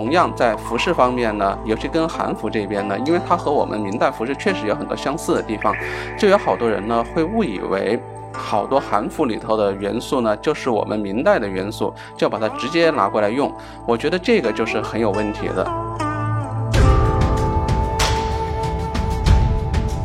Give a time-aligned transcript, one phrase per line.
[0.00, 5.76] 同样在服饰方面呢，尤其跟韩服这边呢，因为它和我们明代服饰确实有很多相似的地方，
[6.18, 8.00] 就有好多人呢会误以为
[8.32, 13.52] 好多韩服里头的元素呢就是我们明代的元素，就要把它直接拿过来用。
[13.84, 15.70] 我觉得这个就是很有问题的。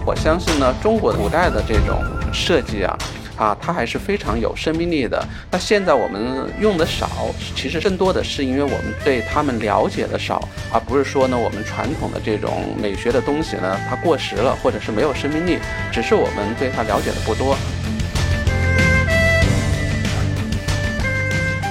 [0.05, 2.03] 我相信呢，中国古代的这种
[2.33, 2.93] 设计啊。
[3.35, 5.23] 啊，它还是非常有生命力的。
[5.51, 7.07] 那现在我们用的少，
[7.55, 15.59] 其实更多的是因为我们对它们了解的少，而不是说呢，我们传统的这种美学的东西呢，它过时了，或者是没有生命力，
[15.91, 17.57] 只是我们对它了解的不多。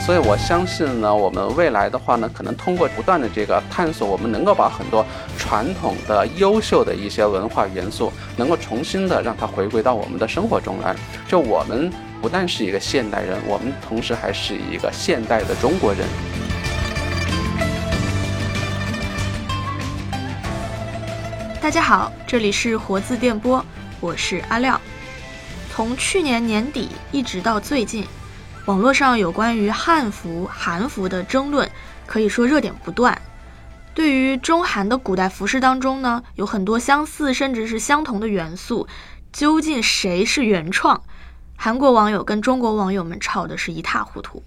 [0.05, 5.03] 所以我相信呢，我们未来的话呢，可能通过不断的这个探索，我们能够把很多
[5.39, 10.95] 传统的优秀的一些文化元素，能够重新的让它回归到我们的生活中来。
[11.27, 11.91] 就我们
[12.21, 16.07] 不但是一个现代人，我们同时还是一个现代的中国人。
[21.63, 23.65] 大家好，这里是活字电波，
[24.01, 24.79] 我是阿廖。
[25.73, 28.07] 从去年年底一直到最近。
[28.67, 31.71] 网络上有关于汉服、韩服的争论，
[32.07, 33.21] 可以说热点不断。
[33.93, 38.89] 对于中韩的古代服饰当中呢，有很多相似甚至是相同的元素，
[39.35, 41.03] 究竟谁是原创？
[41.57, 44.43] 韩国网友跟中国网友们吵的是一塌糊涂。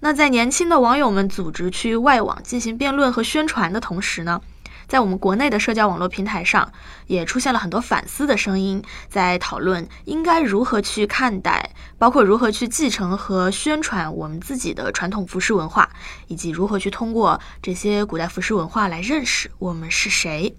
[0.00, 4.40] 那在年轻的网友们组织去外网进行辩论和宣传的同时呢？
[4.88, 6.72] 在我们国内的社交网络平台上，
[7.06, 15.90] 也出现了很多反思的声音，在讨论应该如何去看待，包括如何去继承和宣传我们自己的传统服饰文化，
[16.26, 20.56] 以及如何去通过这些古代服饰文化来认识我们是谁。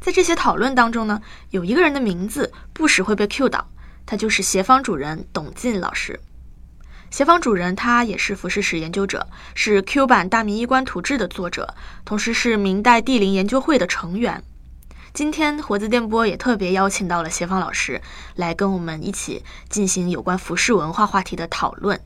[0.00, 3.68] 在这些讨论当中呢，有一个人的名字不时会被 cue 到，
[4.06, 6.18] 他就是协方主任董进老师。
[7.10, 14.42] 协方主任，他也是服饰史研究者，是 Q 版《大明衣冠图志》的作者，同时是明代帝陵研究会的成员。
[15.14, 18.00] 今天活字电波也特别邀请到了协方老师
[18.36, 21.98] 来跟我们一起进行有关服饰文化话题的讨论。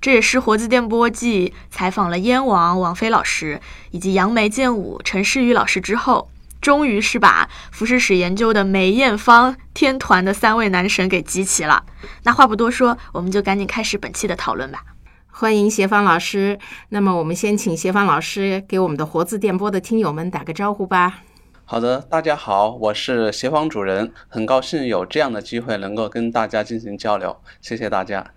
[0.00, 6.30] 这也是活字电波继采访了燕王王菲老师以及杨梅剑舞陈诗雨老师之后。
[6.66, 11.84] 终于是把服饰史研究的梅艳芳天团的三位男神给集齐了。
[12.24, 14.82] 那话不多说，我们就赶紧开始本期的讨论吧。
[15.28, 16.58] 欢迎协芳老师。
[16.88, 21.20] 那么我们先请协芳老师给我们的活字电波的听友们打个招呼吧。
[21.64, 28.32] 好的，大家好，我是协芳主人，很高兴有这样的机会能够跟大家进行交流，谢谢大家。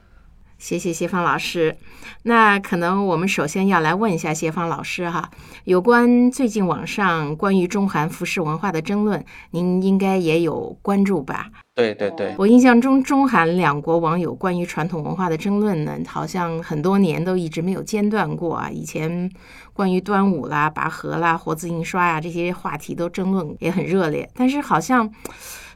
[0.60, 1.76] 谢谢谢芳老师。
[2.24, 5.32] 那可能我们首先要来问一下谢芳老师哈，
[5.64, 11.48] 有关最近网上关于中韩服饰文化的争论，您应该也有关注吧？
[11.74, 18.70] 对对对，我印象中中韩两国网友关于传统文化的争论呢，好像很多年都一直没有间断过啊。
[18.70, 19.32] 以前
[19.72, 25.10] 关于端午啦、拔河啦、活字印刷呀这些话题都争论也很热烈，但是好像。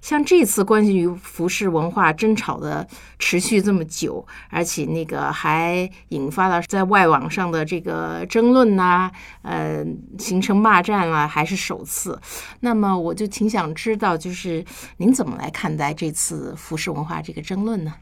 [0.03, 2.85] 像这次关于服饰文化争吵的
[3.17, 9.09] 持续这么久，而且那个还引发了在外网上的这个争论呐，
[9.43, 9.81] 呃，
[10.19, 12.19] 形成骂战啊，还是首次。
[12.59, 14.63] 那么我就挺想知道，就是
[14.97, 17.93] 您怎么来看待这次服饰文化这个争论呢？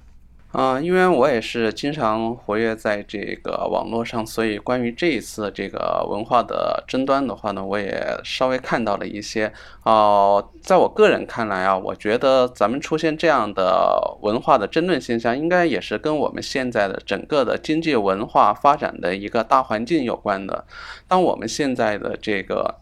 [0.52, 9.54] 啊，因为我也是经常活跃在这个网络上，所以关于这一次这个文化的争端的话呢，我也稍微看到了一些。
[9.84, 20.66] 哦，在我个人看来啊，我觉得咱们出现这样的文化的争论现象，应该也是跟我们现在的整个的经济文化发展的一个大环境有关的。
[21.08, 22.76] 当我们现在的这个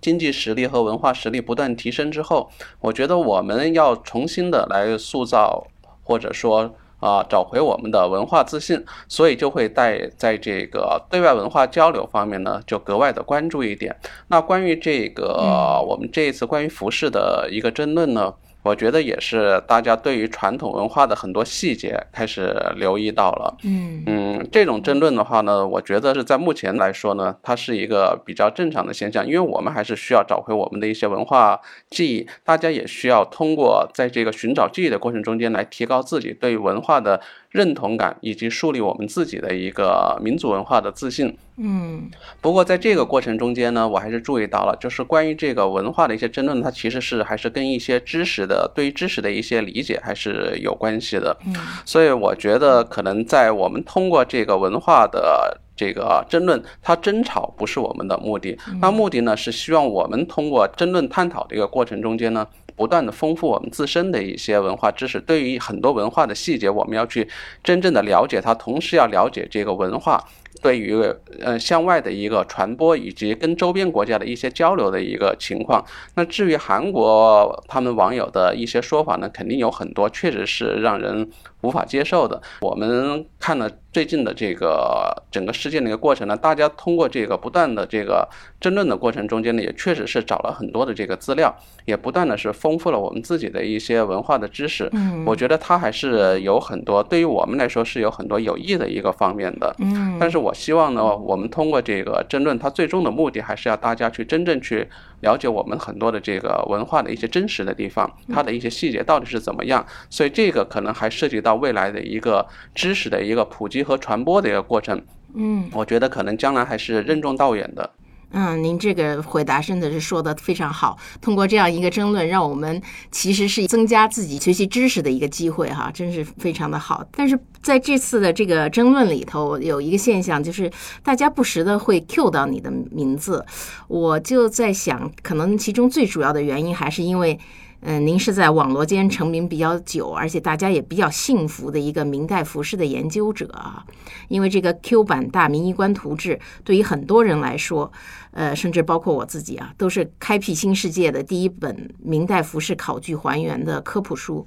[0.00, 5.66] 经济实力和文化实力不断提升之后，我觉得我们要重新的来塑造，
[6.04, 6.76] 或者说。
[7.00, 13.94] 啊，找回我们的文化自信，所以就会带在这个对外文化交流方面呢，就格外的关注一点。
[14.28, 18.34] 那关于这个我们这一次关于服饰的一个争论呢？
[18.62, 23.56] 我觉得也是，大家对于传统文化的很多细节开始留意到了。
[23.62, 31.58] 嗯嗯，这种争论的话呢，我觉得是在目前来说呢，它是一个比较正常的现象，因为我们还是需要找回我们的一些文化
[31.88, 37.20] 记忆，大家也需要通过在这个寻找记忆的过程中间来提高自己对文化的。
[37.50, 41.36] 认同感以及树立我们自己的一个民族文化的自信。
[41.56, 42.08] 嗯，
[42.40, 51.36] 不过在这个过程中间呢，我还是注意到了，就是关于这个文化的一些争论，它其实是还是跟一些知识的对于知识的一些理解还是有关系的。
[51.46, 51.54] 嗯，
[51.84, 62.46] 所以我觉得可能在我们通过这个文化的这个争论，它争吵不是我们的目的，那目的呢是希望我们通过争论探讨的一个过程中间呢。
[62.78, 67.28] 不断的丰富我们自身的一些文化知识，对于很多文化的细节，我们要去
[67.64, 70.24] 真正的了解它，同时要了解这个文化
[70.62, 70.94] 对于
[71.40, 75.84] 呃向外的一个传播，以及跟周边国家的一些交流的一个情况。
[76.14, 81.28] 那至于韩国他们网友的一些说法呢，肯定有很多确实是让人
[81.62, 82.40] 无法接受的。
[82.60, 88.28] 我们看了最近的这个整个事件的一个过程呢，大家通过这个不断的这个
[88.60, 91.52] 争论的过程中间呢，也确实是找了很多的这个资料，
[91.84, 94.88] 也不断的是丰富了我们自己的一些文化的知识。
[94.92, 99.74] 嗯，我觉得它还是有很多对于我们来说是有很多有益的一个方面的。
[99.80, 104.86] 嗯，但是我希望呢，我们通过这个争论，它最终的目的还是要大家去真正去
[105.22, 109.84] 了解我们很多的这个文化的一些真实的地方，它的一些细节到底是怎么样。
[110.08, 112.46] 所以这个可能还涉及到未来的一个
[112.76, 115.02] 知识的一个普及和传播的一个过程。
[115.34, 117.90] 嗯，我觉得可能将来还是任重道远的。
[118.30, 120.98] 嗯，您这个回答真的是说的非常好。
[121.18, 122.80] 通过这样一个争论，让我们
[123.10, 127.02] 其实是增加自己学习知识的一个机会，哈，真是非常的好。
[127.12, 130.70] 但是在这次的这个争论里头，有一个现象，就是
[131.02, 133.44] 大家不时的会 Q 到你的名字，
[133.86, 137.38] 我就在想，可能其中最主要的原因还是因为。
[137.80, 143.84] 嗯，您是在网络间成名比较久，而且大家也比较幸福的一个明代服饰的研究者啊。
[144.26, 147.90] 因为这个 Q 版大明衣冠图志，对于很多人来说，
[148.32, 154.46] 呃，甚至包括我自己啊，都是开辟新世界的第一本明代服饰考据还原的科普书。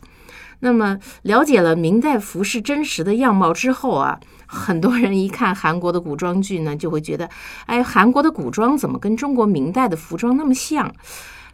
[0.60, 7.28] 那么，了解了明代服饰真实的样貌之后啊，很多人一看韩国的古装剧呢，就会觉得，
[7.66, 10.94] 哎，韩国的古装怎么跟中国明代的服装那么像？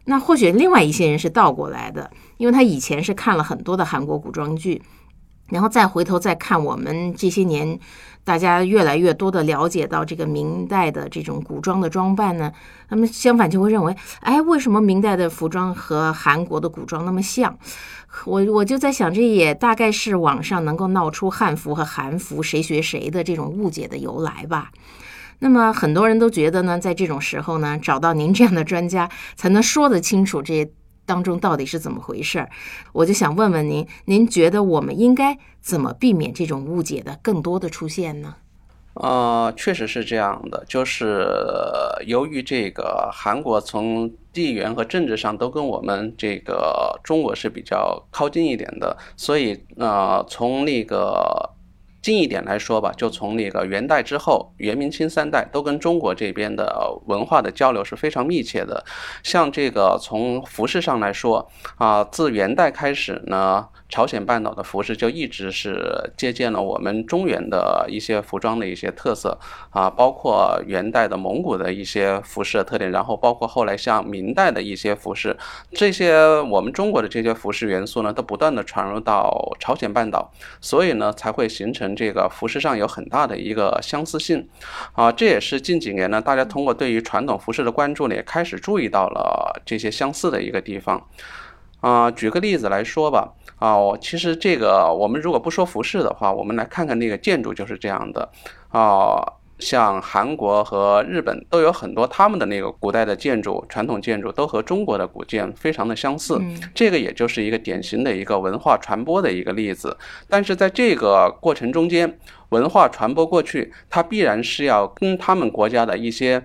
[0.10, 4.82] 那或许另外一些人是倒过来的，因为他以前是看了很多的韩国古装剧，
[5.50, 7.78] 然后再回头再看我们这些年，
[8.24, 12.54] 大家越来越多的了解到这个明代的这种古装的装扮呢，
[12.88, 17.58] 那么相反就会认为，哎，为什么明代的服装和韩国的古装那么像？
[18.26, 24.72] 我我就在想，这也大概是网上能够闹出汉服和韩服谁学谁的这种误解的由来吧。
[25.40, 30.68] 那么很多人都觉得呢，在这种时候呢，找到您这样的专家，才能说得清楚这
[31.06, 32.50] 当中到底是怎么回事儿。
[32.92, 38.36] 我就想问问您，您觉得我们应该怎么避免这种误解的更多的出现呢？
[38.96, 41.28] 呃，确实是这样的，就是
[42.08, 51.52] 由于这个韩国从地缘和政治上都跟我们这个中国是比较靠近一点的，所以呃，从那个。
[52.08, 58.82] 近一点来说吧，就从那个元代之后，元明清三代都跟中国这边的文化的交流是非常密切的。
[59.24, 63.68] 像这个从服饰上来说啊，自元代开始呢。
[63.90, 69.40] 朝鲜半岛的服饰就一直是借鉴了我们中原的一些服装的一些特色
[69.70, 75.38] 啊，包括元代的蒙古的一些服饰的特点，然后包括后来像明代的一些服饰，
[75.72, 84.48] 这些我们中国的这些服饰元素呢，都不断的传入到朝鲜半岛，所以呢才会形成这个服饰上有很大的一个相似性
[84.94, 85.12] 啊。
[85.12, 91.06] 这也是近几年呢，大家通过对于传统服饰的关注呢，也开始注意到了这些相似的一个地方
[91.82, 92.10] 啊。
[92.12, 93.34] 举个例子来说吧。
[93.60, 98.30] 啊，我其实这个我们如果不说服饰的话，我们来看看那个建筑就是这样的。
[98.70, 99.18] 啊，
[99.60, 106.40] 像韩国和日本都有很多他们的那个古代的建筑，传统建筑都和中国的古建非常的相似。
[106.74, 109.98] 这个也就是一个典型的一个文化传播的一个例子。
[110.30, 112.18] 但是在这个过程中间，
[112.50, 116.44] 文化传播过去，它必然是要跟他们国家的一些。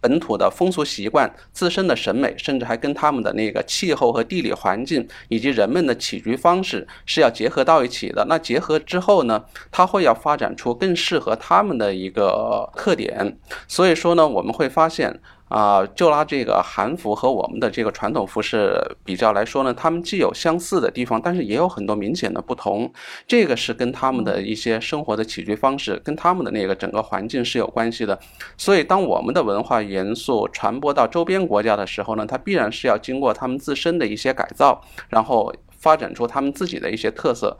[0.00, 8.24] 本土的风俗习惯、自身的审美，甚至还跟他们的那个气候和地理环境，以及人们的起居方式是要结合到一起的。
[8.28, 13.38] 那结合之后呢，它会要发展出更适合他们的一个特点。
[13.66, 15.20] 所以说呢，我们会发现。
[15.48, 22.90] 啊，就拿这个韩服和我们的这个传统服饰比较来说呢，他们既有相似的地方，但是也有很多明显的不同。
[23.28, 28.18] 这个是跟他们的一些生活的起居方式，跟他们的那个整个环境是有关系的。
[28.56, 37.56] 所以，当我们的文化元素传播到周边国家的时候呢，它必然是要经过他们自身的一些改造，然后发展出他们自己的一些特色。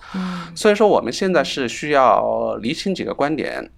[0.57, 3.71] 所以说，我们现在是需要厘清几个观点。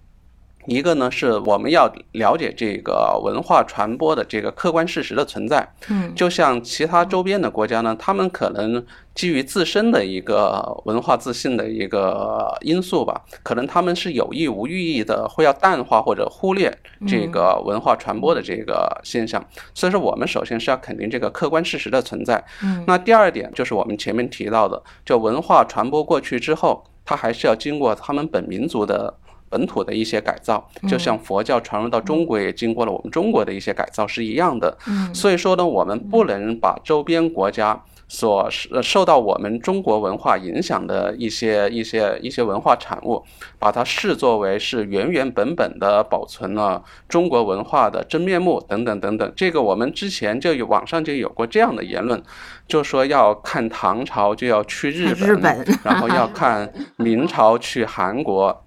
[0.67, 5.65] 一个呢，是我们要了解这个文化传播的这个客观事实的存在。
[5.89, 16.69] 嗯，就像其他周边的国家呢，他们可能基于自身的一个文化自信的一个因素吧，可能他们是有意无意的会要淡化或者忽略
[17.07, 19.43] 这个文化传播的这个现象。
[19.73, 22.43] 所以说，我们首先是要肯定这个客观事实的存在。
[22.61, 29.13] 嗯，那第二点就是我们前面提到的，就文化传播过去之后，它还是要经过他们本民族的。
[29.49, 34.77] 本土的一些改造，就像佛教传入到中国，也经过了我们中国的一些改造是一样的。
[35.13, 38.49] 所以说呢，我们不能把周边国家所
[38.81, 43.23] 受到我们中国文化影响的一些一些一些文化产物，
[43.59, 49.33] 把它视作为是原原本本的保存了中国文化的真面目等等等等。
[49.35, 52.21] 这个我们之前就有网上就有过这样的言论，
[52.65, 58.63] 就说要看唐朝就要去日 日本，然后要看明朝去韩国。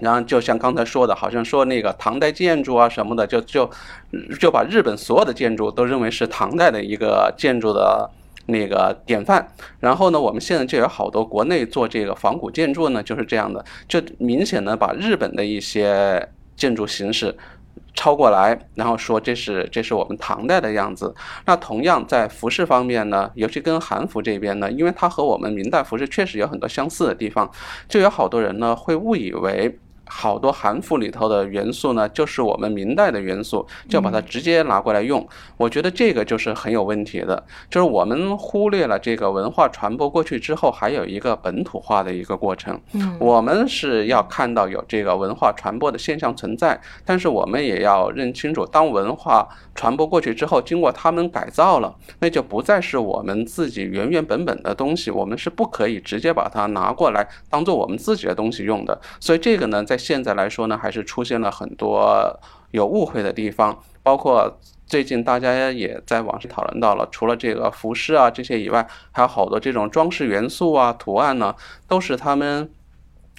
[0.00, 3.70] 然后就像刚才说的，好像说那个唐代建筑啊什么的，就就
[4.38, 8.10] 就把日本所有的建筑都认为是唐代的一个建筑的
[8.44, 9.48] 那个典范。
[9.80, 17.34] 然后呢，我们现在就有好多国内做这个仿古建筑呢，就是这样的，就明显的把日本的一些建筑形式
[17.94, 21.14] 抄过来，然后说这是这是我们唐代的样子。
[21.46, 27.50] 那同样在服饰方面呢，尤其跟韩服这边呢，因为它和我们明代服饰确实有很多相似的地方，
[27.88, 29.78] 就有好多人呢会误以为。
[30.06, 35.26] 好多韩服里头的元素呢，就是我们明代的元素，就把它直接拿过来用。
[35.56, 42.80] 我觉得这个就是很有问题的，就是我们忽略了这个文化传播过去之后，还有一个本土化的一个过程。
[42.92, 58.98] 嗯，我们是要看到有这个文化传播的现象存在，但是我们也要认清楚，当文化传播过去之后，经过他们改造了，那就不再是我们自己原原本本的东西，我们是不可以直接把它拿过来当做我们自己的东西用的。
[59.18, 62.38] 所以这个呢，在现在来说呢，还是出现了很多
[62.70, 71.54] 有误会的地方，包括最近大家也在网上讨论到了，除了这个服饰啊这些以外，还有好多这种装饰元素啊、图案呢，
[71.88, 72.70] 都是他们。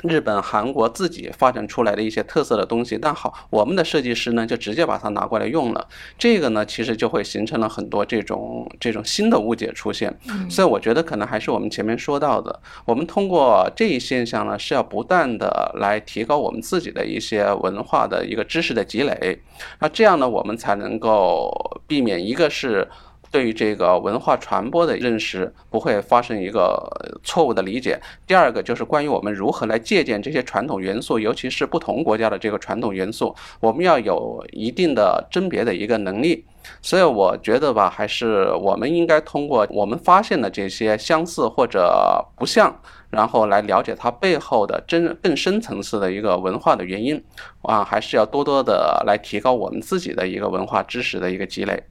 [0.03, 5.87] 日本、韩国自己发展出来的一些特色的东西，但好，我们的设计师呢就直接把它拿过来用了，
[6.17, 10.15] 这个呢其实就会形成了很多这种这种新的误解出现。
[10.49, 19.41] 所以我觉得可能还是我们前面说到的，我们通过这一现象呢是要不断的来提高我们自己的一些文化的一个知识的积累，
[19.79, 22.87] 那这样呢我们才能够避免一个是。
[23.31, 26.89] 对于这个文化传播的认识不会发生一个
[27.23, 27.99] 错误的理解。
[28.25, 36.45] 第二个就是关于我们如何来借鉴这些传统元素，尤其是不同国家的这个传统元素，我们要有一定的甄别的一个能力。
[36.81, 42.77] 所以我觉得吧，还是我们应该通过我们发现的这些相似或者不像，
[43.09, 47.23] 然后来了解它背后的真更深层次的一个文化的原因。
[47.61, 51.81] 啊，还是要多多的来提高我们自己的一个文化知识的一个积累。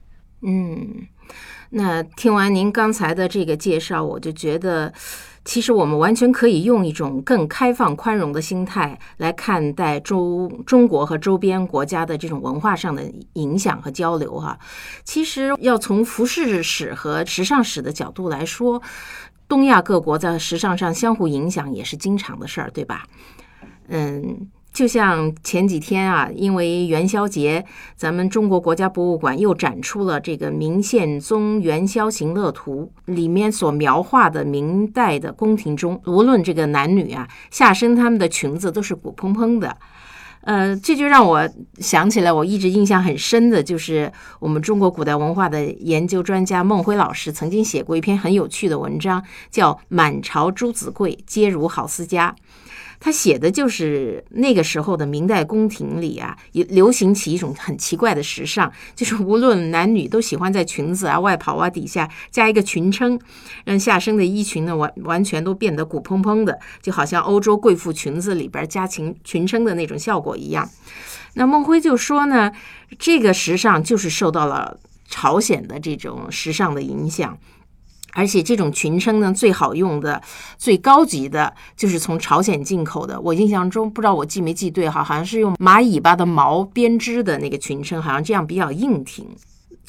[0.41, 1.07] 嗯。
[1.71, 4.93] 那听完您刚才的这个介绍，我就觉得，
[5.43, 14.39] 其实我们完全可以用一种更开放、宽容的心态来看待周中国和周边国家的这种文化上的影响和交流。
[14.39, 14.57] 哈，
[15.03, 18.81] 其实要从服饰史和时尚史的角度来说，
[19.49, 23.05] 东亚各国在时尚上相互影响也是经常的事儿，对吧？
[23.89, 24.49] 嗯。
[24.73, 39.75] 就像前几天啊，因为元宵节，咱们中国国家博物馆又展出了这个明宪宗元宵行乐图，里面所描画的明代的宫廷中，无论这个男女啊，下身他们的裙子都是鼓蓬蓬的。
[40.41, 44.09] 呃，这就让我想起来，我一直印象很深的就是
[44.39, 52.33] 我们中国古代文化的研究专家孟辉老师曾经写过一篇很有趣的文章，叫《满朝朱子贵，皆如好思家》。
[52.99, 63.19] 他写的就是那个时候的明代宫廷里啊，也流行起一种很奇怪的时尚，就是无论男女都喜欢在裙子啊、外袍啊底下加一个裙撑，
[63.65, 70.67] 让下身的衣裙呢完完全都变得鼓蓬蓬的，就好像欧洲贵妇裙子里边加裙裙撑的那种效果一样。
[71.35, 72.51] 那孟辉就说呢，
[72.97, 77.37] 这个时尚就是受到了朝鲜的这种时尚的影响。
[78.17, 80.19] 而且这种裙撑呢，最好用的、
[80.57, 83.21] 最高级的，就是从朝鲜进口的。
[83.21, 89.23] 我印象中，不知道我记没记对哈，好像是用马尾巴的毛编织的那个裙撑，好像这样比较硬挺。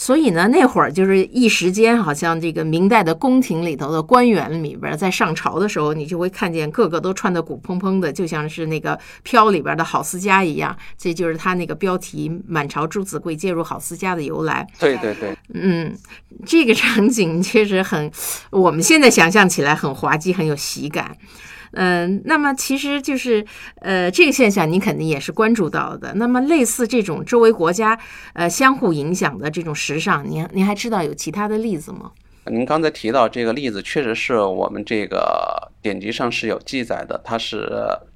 [0.00, 10.75] 所以呢，那会儿就是一时间，好像这个明代的宫廷里头的官员里边，在上朝的时候，你就会看见个个都穿的鼓蓬蓬的，就像是那个飘里边的郝思嘉一样。
[10.97, 14.64] 这就是他那个标题“满朝朱子贵，皆入郝思家”的由来。
[14.78, 15.93] 对对对，嗯，
[16.47, 18.09] 这个场景确实很，
[18.50, 21.17] 我们现在想象起来很滑稽，很有喜感。
[21.73, 23.45] 嗯，那么其实就是，
[23.81, 26.15] 呃，这个现象你肯定也是关注到的。
[26.15, 27.99] 那么类似这种周围国家，
[28.33, 32.13] 呃，相互影响的这种时尚，您您还知道有其他的例子吗？
[32.47, 37.69] 您刚才提到这个例子，确实是我们这个典籍上是有记载的，它是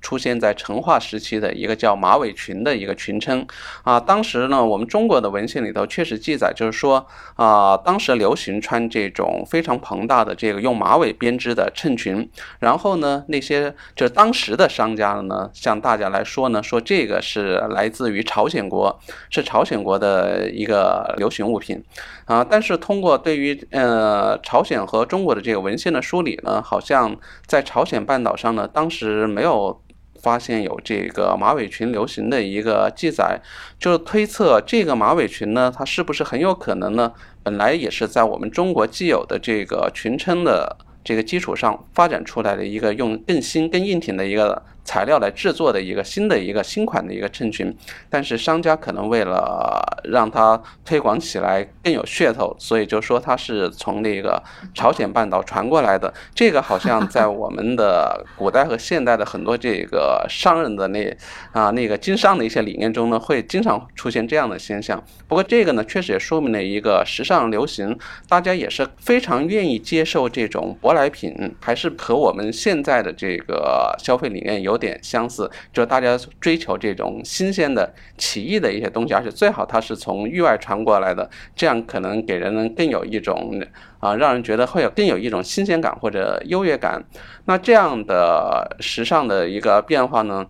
[0.02, 3.46] 出现在成化时期的一个叫马尾裙的一个裙称
[3.84, 3.98] 啊。
[3.98, 7.06] 当时呢，我们中国的文献里头确实记载，就是说
[7.36, 12.28] 啊，当时流行穿这种非常庞大的这个用马尾编织的衬裙。
[12.58, 21.82] 然后呢，那些就是当时的商家呢，向大家来说呢，说这个是来自于朝鲜国，是朝鲜国的一个流行物品
[22.26, 22.44] 啊。
[22.44, 24.38] 但是通过对于呃。
[24.42, 27.16] 朝鲜和中国的这个文献的梳理呢，好像
[27.46, 29.80] 在朝鲜半岛上呢，当时没有
[30.22, 33.40] 发现有这个马尾裙流行的一个记载，
[33.78, 37.12] 就是推测这个马尾裙呢，它是不是很有可能呢？
[37.42, 44.62] 本来也是在我们中国既有的这个裙撑的这个基础上发展出来的一个用更新、更硬挺的一个。
[44.84, 47.74] 材料来制作的一个新的一个新款的一个衬裙，
[48.10, 54.42] 但是商家可能为了让它推广起来更有噱头，所以就说它是从那个
[54.74, 56.12] 朝鲜半岛传过来的。
[56.34, 61.16] 这个好像在我们的古代和现代的很多这个商人的那
[61.52, 65.02] 啊那个经商的一些理念中呢，会经常出现这样的现象。
[65.28, 67.96] 不过这个呢，确实也说明了一个时尚流行，
[68.28, 74.71] 大家也是非常愿意接受这种舶来品，还是和我们现在的这个消费理念有。
[74.72, 83.62] 有点相似，就是大家追求这种新鲜的、奇异的一些东西，而且最好它是从域外传过来的，这样可能给人更有一种
[84.00, 87.04] 啊，让人觉得会有更有一种新鲜感或者优越感。
[87.44, 90.46] 那这样的时尚的一个变化呢？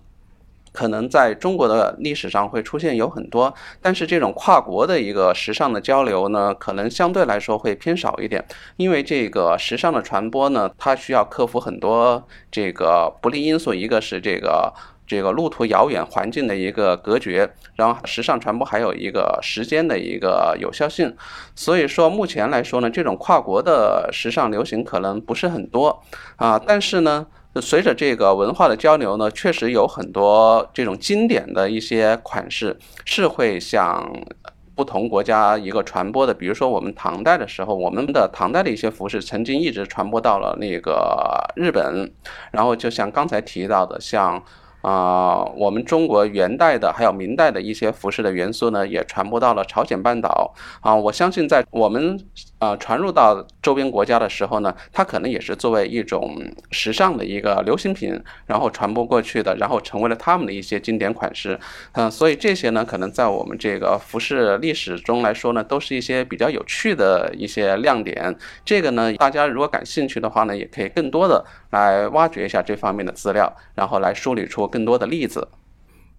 [0.72, 8.42] 可能在中国的历史上会出现有很多，但是这种跨国的一个时尚的交流呢，可能相对来说会偏少一点，
[8.76, 14.72] 因为这个时尚的传播呢，它需要克服很多这个不利因素，一个是这个
[15.06, 21.14] 这个路途遥远、环境的一个隔绝，然后时尚传播还有一个时间的一个有效性，
[21.54, 26.02] 所以说目前来说呢，这种跨国的时尚流行可能不是很多
[26.36, 27.26] 啊，但是呢。
[27.60, 34.10] 随着这个文化的交流呢，确实有很多这种经典的一些款式是会向
[34.74, 36.32] 不同国家一个传播的。
[36.32, 42.10] 比如说，我们唐代的时候，我们的唐代的一些服饰曾经一直传播到了那个日本。
[42.52, 44.42] 然后，就像刚才提到的，像
[44.80, 50.54] 啊，我们中国元代的还有明代的一些服饰的元素呢，也传播到了朝鲜半岛。
[50.80, 52.18] 啊，我相信在我们。
[52.62, 56.40] 呃，传入到周边国家的时候呢，它可能也是作为一种
[56.70, 58.16] 时尚的一个流行品，
[58.46, 61.58] 然后传播过去的，然后成为了他们的一些经典款式。
[61.90, 68.32] 嗯，所以这些呢，可能在我们这个服饰历史中来说呢，都是一些比较有趣的一些亮点。
[68.64, 75.48] 这个呢，大家如果感兴趣的话呢，也可以更多的来挖掘一下这方面的资料，然后来梳理出更多的例子。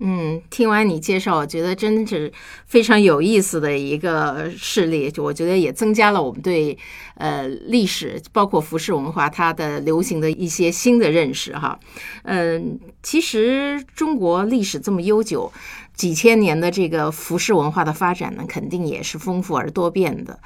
[0.05, 2.29] 嗯，听完你介绍，我觉得真的是
[2.65, 5.09] 非常有意思的一个事例。
[5.09, 6.77] 就我觉得也增加了我们对
[7.15, 11.79] 呃历史，包括服饰文化它的流行的一些新的认识哈。
[12.23, 15.51] 嗯，其实中国历史这么悠久，
[15.93, 20.39] 几千年的这个服饰文化的发展呢，肯定也是丰富而多变的。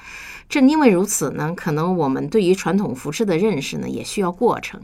[0.50, 4.82] 正因为如此呢，可能我们对于传统服饰的认识呢，也需要过程，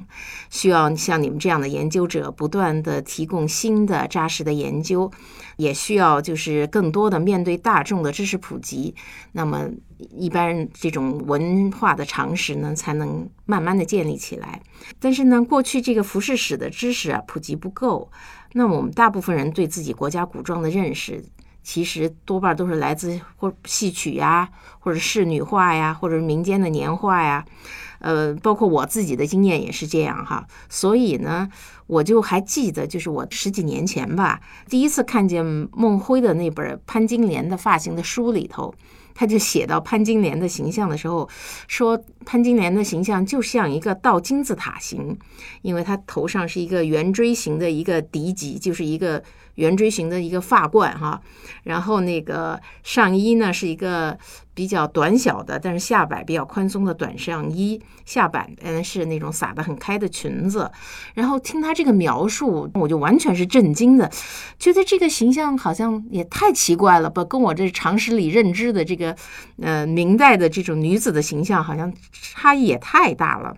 [0.50, 5.10] 需要像你们这样的研究者不断的提供新的扎实的研究，
[5.58, 8.96] 也需要就是更多的面对大众的知识普及，
[9.32, 9.68] 那么
[10.12, 14.62] 一般这种文化的常识呢，才能慢慢的建立起来。
[15.00, 18.12] 但是呢，过去这个服饰史的知识啊普及不够，
[18.54, 21.24] 那我们大部分人对自己国家古装的认识。
[21.66, 27.46] 其实多半都是来自或戏曲呀，或者仕女画呀，或者民间的年画呀，
[28.04, 30.46] 呃，包括我自己的经验也是这样哈。
[30.70, 31.50] 所以呢，
[31.88, 38.76] 我就还记得，就是我十几年前吧，第一次看见孟辉的那本潘金莲的发型的书里头，
[39.16, 41.30] 他就写到潘金莲的形象的时候，
[41.68, 45.18] 说潘金莲的形象就像一个倒金字塔形，
[45.62, 49.24] 因为她头上是一个圆锥形的一个笛髻，就是一个。
[49.56, 51.22] 圆锥形的一个发冠哈，
[51.62, 54.18] 然后那个上衣呢是一个
[54.56, 60.72] 比较短小的，但是下摆比较宽松的短上衣，下摆嗯是那种撒得很开的裙子。
[61.14, 64.10] 然后听她这个描述，我就完全是震惊的，
[64.58, 69.16] 觉得这个形象好像也太奇怪了吧，跟我这常识里认知的这个
[69.62, 73.58] 呃明代的这种女子的形象好像差异也太大了。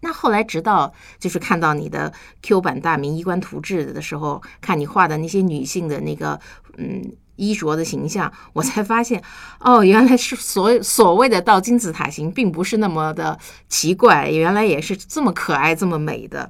[0.00, 6.38] 那后来，直到就是看到你的 Q 版大明衣冠图志的时候，看你画的那些女性的那个
[6.76, 7.02] 嗯
[7.34, 9.20] 衣着的形象，我才发现，
[9.58, 13.36] 哦，原来是所所谓的倒金字塔形，并不是那么的
[13.68, 16.48] 奇怪，原来也是这么可爱、这么美的。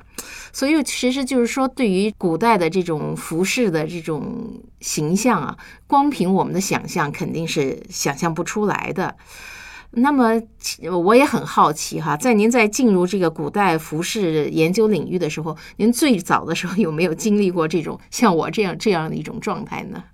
[0.53, 9.17] 所以，其实就是说，对于古代的这种服饰的这种形象啊，光凭我们的想象，肯定是想象不出来的。
[9.91, 10.41] 那么
[11.03, 20.05] 我也很好奇哈，在您在进入这个古代服饰研究领域的时候，您最早的时候有没有经历过这种像我这样这样的一种状态呢？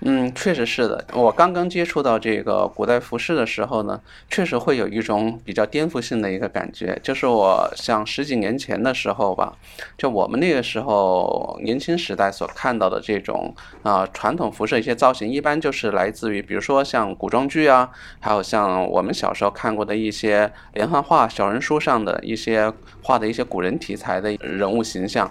[0.00, 1.04] 嗯，确实是的。
[1.12, 6.96] 我刚刚接触到这个古代服饰的时候呢，确实会有一种比较颠覆性的一个感觉。
[7.02, 9.52] 就是我像十几年前的时候吧，
[9.96, 25.28] 就我们那个时候年轻时代所看到的这种啊传统服饰一些造型，一般就是来自于比如说像古装剧啊，还有像我们小时候看过的一些连环画、小人书上的一些画的一些古人题材的人物形象。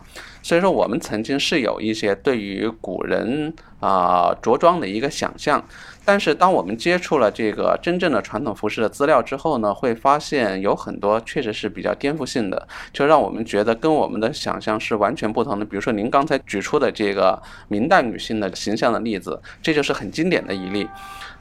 [0.47, 5.61] 所以说，我们曾经是有一些对于古人啊着装的一个想象，
[6.05, 15.65] 但是当我们接触了这个真正的传统服饰的资料之后呢，会发现有很多确实是比较颠覆性的，就让我们觉得跟我们的想象是完全不同的。
[15.65, 20.87] 比如说您刚才举出的这个明代女性的形象的例子，这就是很经典的一例。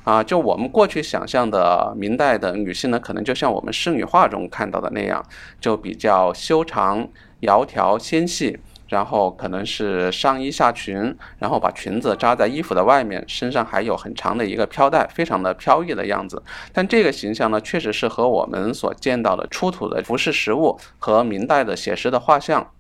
[0.03, 5.25] 啊，就我们过去想象的明代的女性呢，可能就像我们仕女画中看到的那样，
[5.61, 7.09] 就比较修长、
[7.43, 8.59] 窈窕、纤细。
[8.89, 16.43] 然后可能是上衣下裙，然后把裙子扎在衣服的外面，身上还有很长的一个飘带，非常的飘逸的样子。
[16.73, 22.71] 但这个形象呢，确实是和我们所见到的出土的服饰实物和明代的写实的画像，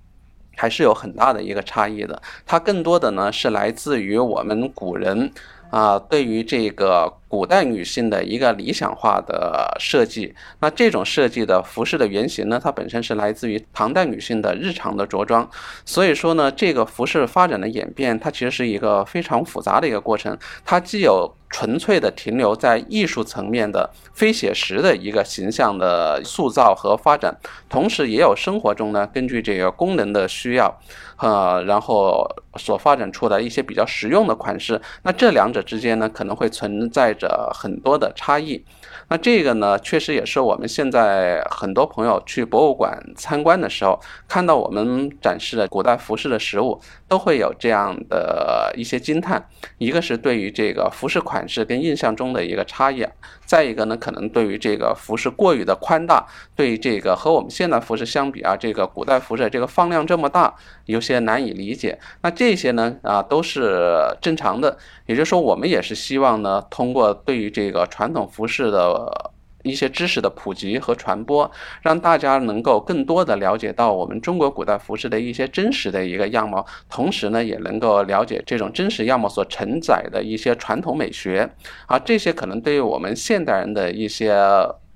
[0.56, 2.22] 还是有很大的一个差异的。
[2.46, 5.32] 它更多的呢是来自于我们古人
[5.70, 7.12] 啊对于这个。
[7.28, 15.46] 古代女性的一个理想化的设计，那这种设计的服饰的原型呢，它本身是来自于唐代女性的日常的着装，
[15.84, 27.36] 所以说呢，这个服饰发展的演变，它其实是一个非常复杂的一个过程，它既有纯粹的停留在艺术层面的非写实的一个形象的塑造和发展，
[27.68, 30.78] 同时也有生活中呢，根据这个功能的需要，
[31.16, 32.24] 呃，然后
[32.56, 37.16] 所发展出来一些比较实用的款式，那这两者之间呢，可能会存在。
[37.18, 38.62] 着很多的差异，
[39.08, 49.48] 那这个呢，确实也是我们现在很多朋友去博物馆参观的时候，看到我们展示的古代服饰的实物，都会有这样的一些惊叹。
[49.78, 53.06] 一个是对于这个服饰款式跟印象中的一个差异，
[53.46, 60.52] 再一个呢，可能对于这个服饰过于的宽大，对于这个和我们现在服饰相比啊，这个古代服饰这个放量这么大，
[60.84, 61.98] 有些难以理解。
[62.22, 64.76] 那这些呢，啊，都是正常的。
[65.06, 69.30] 也就是说，我们也是希望呢，通过对于这个传统服饰的
[69.66, 71.50] 一些知识的普及和传播，
[71.82, 81.50] 让大家能够更多的了解到我们中国古代服饰的一些真实的一个样貌，同时呢，也能够了解这种真实样貌所承载的一些传统美学，
[81.86, 84.36] 啊，这些可能对于我们现代人的一些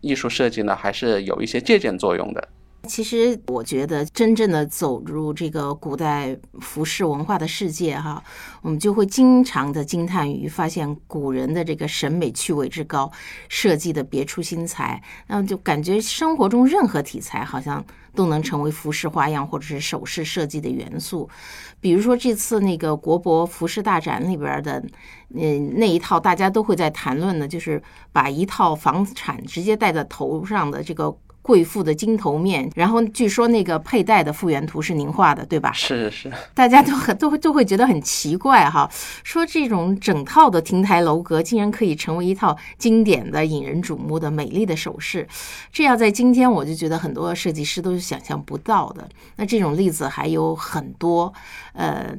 [0.00, 2.48] 艺术设计呢，还是有一些借鉴作用的。
[2.87, 8.23] 其实我觉得，真正的走入这个古代服饰文化的世界，哈，
[8.62, 13.11] 我们就会经常的惊叹于发现古人的这个审美趣味之高，
[13.49, 15.01] 设计的别出心裁。
[15.29, 21.29] 那就感觉生活中任何题材好像都能成为服饰花样或者是首饰设计的元素。
[21.81, 24.83] 比如说这次那个国博服饰大展里边的，
[25.35, 31.16] 嗯，那一套大家都会在谈论的，就是把一套房产直接戴在头上的这个。
[31.51, 35.73] 贵妇的金头面，然后据说那个佩戴的复原图是您画的，对吧？
[35.73, 38.89] 是是， 大家都很都会都会觉得很奇怪哈，
[39.25, 45.27] 说这种整套的亭台楼阁竟然可以成为一套经典的、引人瞩目的美丽的首饰，
[45.73, 49.09] 这样在今天我就觉得很多设计师都是想象不到的。
[49.35, 51.35] 那这种例子还有很多，
[51.73, 52.15] 呃，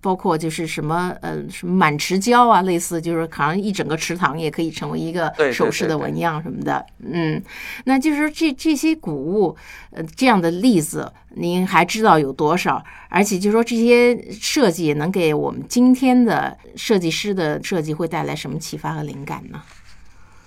[0.00, 7.42] 包括就是什么呃什么满池胶啊，类似就是好像一整个池塘也可以成为一个首饰的纹样什么的，嗯，
[7.84, 8.56] 那就是这。
[8.60, 9.56] 这些古物，
[9.90, 12.84] 呃，这样的例子，您还知道有多少？
[13.08, 19.62] 而且，就说这些设计能给我们今天的设计师的设计会带来什么启发和灵感呢？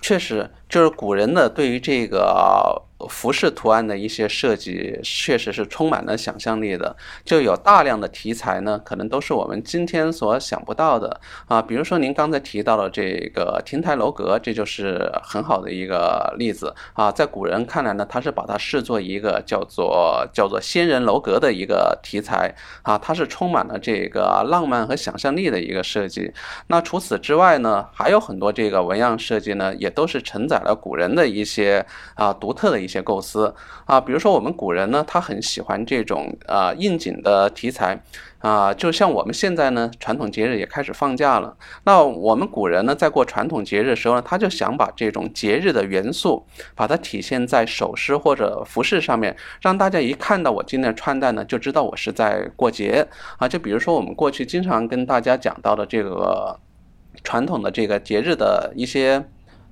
[0.00, 2.80] 确实，就是古人呢对于这个。
[3.08, 11.60] 服饰图案的一些设计确实是充满了想象力的，就有大量的题材呢，可能都是我们今天所想不到的啊。
[11.60, 17.12] 比如说您刚才提到的这个亭台楼阁，这就是很好的一个例子啊。
[17.12, 26.32] 在古人看来呢，他是把它视作一个叫做叫做仙人楼阁的一个题材啊，它是充满了这个浪漫和想象力的一个设计。
[26.68, 32.93] 那除此之外呢，还有很多这个纹样设计呢，也都是承载了古人的一些啊独特的一些。
[32.94, 33.52] 些构思
[33.86, 38.00] 啊，比如说我们古人呢，他很喜欢这种啊应景的题材
[38.38, 41.56] 啊，就像我们现在呢，传统节日也开始放假了。
[41.84, 53.06] 那我们古人呢，在过传统节日的时候呢，他就想把这种节日的元素，把它体现在首饰或者服饰上面，让大家一看到我今天穿戴呢，就知道我是在过节
[53.38, 53.48] 啊。
[53.48, 56.58] 就比如说我们过去经常跟大家讲到的这个
[57.24, 59.24] 传统的这个节日的一些。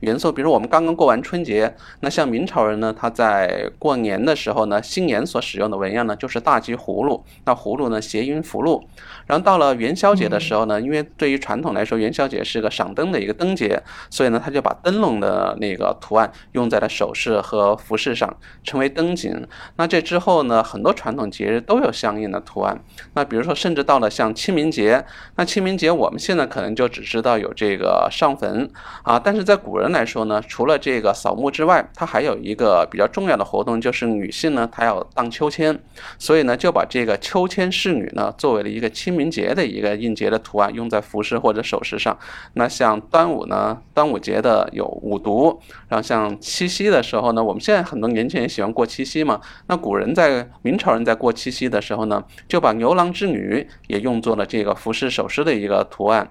[0.03, 7.25] 元素，比如我们刚刚过完春节，那像明朝人呢，他在过年的时候呢，新年所使用的纹样呢，就是大吉葫芦。
[7.45, 8.83] 那葫芦呢，谐音福禄。
[9.27, 19.33] 然后到了元宵节的时候呢，因为对于传统来说，元宵节是个赏灯的一个灯节，所以呢，他就把灯笼的那个图案用在了首饰和服饰上，成为灯锦。
[19.77, 22.77] 那这之后呢，很多传统节日都有相应的图案。
[23.15, 25.05] 那比如说，甚至到了像清明节，
[25.37, 28.69] 那清明节我们现在可能就只知道有这个上坟
[29.05, 35.79] 啊，但是在古人来说呢，除了这个扫墓之外，它还有一个比较重要的活动，就是女性呢，她要荡秋千，
[36.19, 42.19] 所以呢，就把这个秋千侍女呢，作为了一个清明节的一个应节的图案，用在服饰或者首饰上。
[42.55, 56.31] 那像端午呢，端午节的有五毒，然后像七夕的时候呢，我们现在很多年轻人喜欢过七夕嘛，那古人在明朝人在过七夕的时候呢，就把牛郎织女也用作了这个服饰首饰的一个图案。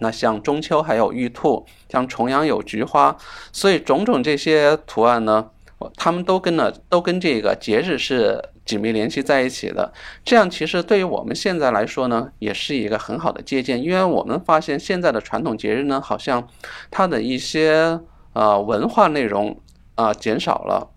[0.00, 3.16] 那像中秋还有玉兔，像重阳有菊花，
[3.52, 5.48] 所以种种这些图案呢，
[5.96, 9.92] 他们都跟了都跟这个节日是紧密联系在一起的。
[10.24, 16.48] 这样其实对于我们现在来说呢，也是一个很好的借鉴，因为我们发现现在的传统节日呢，好像
[16.90, 18.00] 它的一些
[18.32, 19.56] 呃文化内容
[19.94, 20.90] 啊减少了。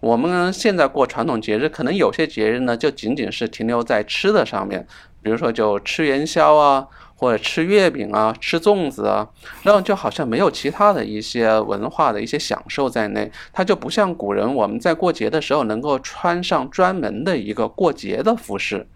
[0.00, 4.86] 我们现在过传统节日，可能有些节日呢，就仅仅是停留在吃的上面，
[5.22, 6.86] 比如说就吃元宵啊。
[7.24, 9.26] 或者吃月饼啊，吃粽子啊，
[9.62, 18.86] 然后就好像没有其他的一些文化的一些享受在内，它就不像古人我们在过节的时候能够穿上专门的一个过节的服饰。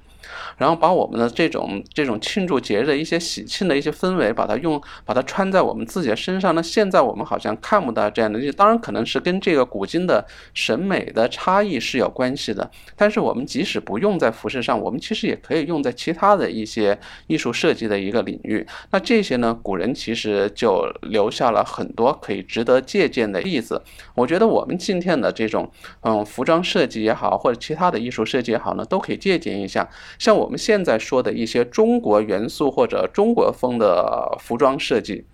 [0.57, 6.55] 然后把我们的这种这种庆祝节日的一些喜庆的一些氛围，把它用把它穿在我们自己的身上。
[6.55, 12.71] 那现在我们好像看不到这样的，当然可能是跟这个古今的审美的差异是有关系的。
[12.97, 18.67] 但是我们即使不用在服饰上，我们其实也可以用在其他的一些艺术设计的一个领域。
[18.91, 23.83] 那这些呢，古人其实就留下了很多可以值得借鉴的例子。
[24.15, 29.89] 我觉得我们今天的这种嗯服装设计也好，或者其他的艺术设计也好呢，都可以借鉴一下。
[30.19, 35.25] 像我们现在说的一些中国元素或者中国风的服装设计，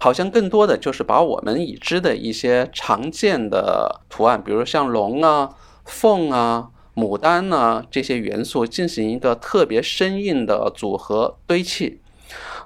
[0.00, 5.50] 好像更多的就是把我们已知的一些常见的图案，比如像龙啊、
[5.84, 12.00] 凤啊、牡丹啊这些元素进行一个特别生硬的组合堆砌，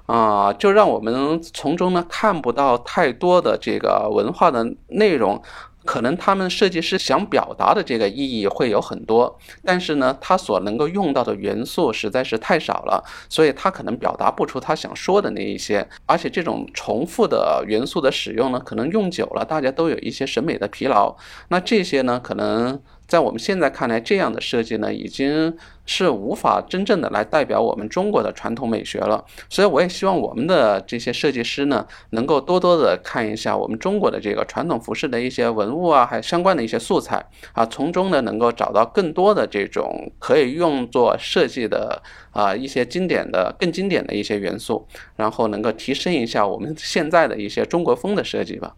[0.05, 5.41] 啊，就让我们从中呢看不到太多的这个文化的内容。
[5.85, 15.87] 可能他们设计师想表达的这个意义会有很多，但是呢，他所能够用到的元素实在是太少了，所以他可能表达不出他想说的那一些。
[16.05, 21.15] 而且这种重复的元素的使用呢，可能用久了，大家都有一些审美的疲劳。
[21.47, 22.79] 那这些呢，可能。
[23.09, 29.25] 在我们现在看来，这样的设计呢，已经是无法真正的来代表我们中国的传统美学了。
[29.49, 48.75] 所以，我也希望我们的这些设计师呢，能够多多的看一下我们中国的这个传统服饰的一些文物啊，还有相关的一些素材啊，从中呢，能够找到更多的这种可以用作设计的啊一些经典的、更经典的一些元素，然后能够提升一下我们现在的一些中国风的设计吧。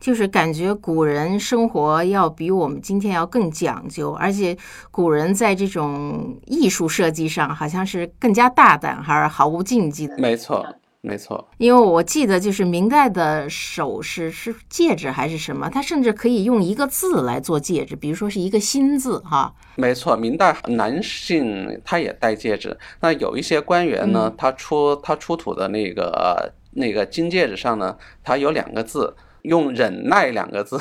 [0.00, 4.56] 就是感觉古人生活要比我们今天要更讲究，而且
[4.90, 10.16] 古人在这种艺术设计上好像是更加大胆，还是毫无禁忌的。
[10.16, 10.66] 没错，
[11.02, 11.46] 没错。
[11.58, 19.52] 因为我记得，就是明代的首饰是戒指还是什么，它甚至可以用一个字来做戒指，比如说是一个心字，哈。
[19.76, 22.74] 没错，明代男性他也戴戒指。
[23.00, 29.14] 那有一些官员呢，他出他出土的那个那个金戒指上呢，它有两个字。
[29.42, 30.78] 用忍耐两个字，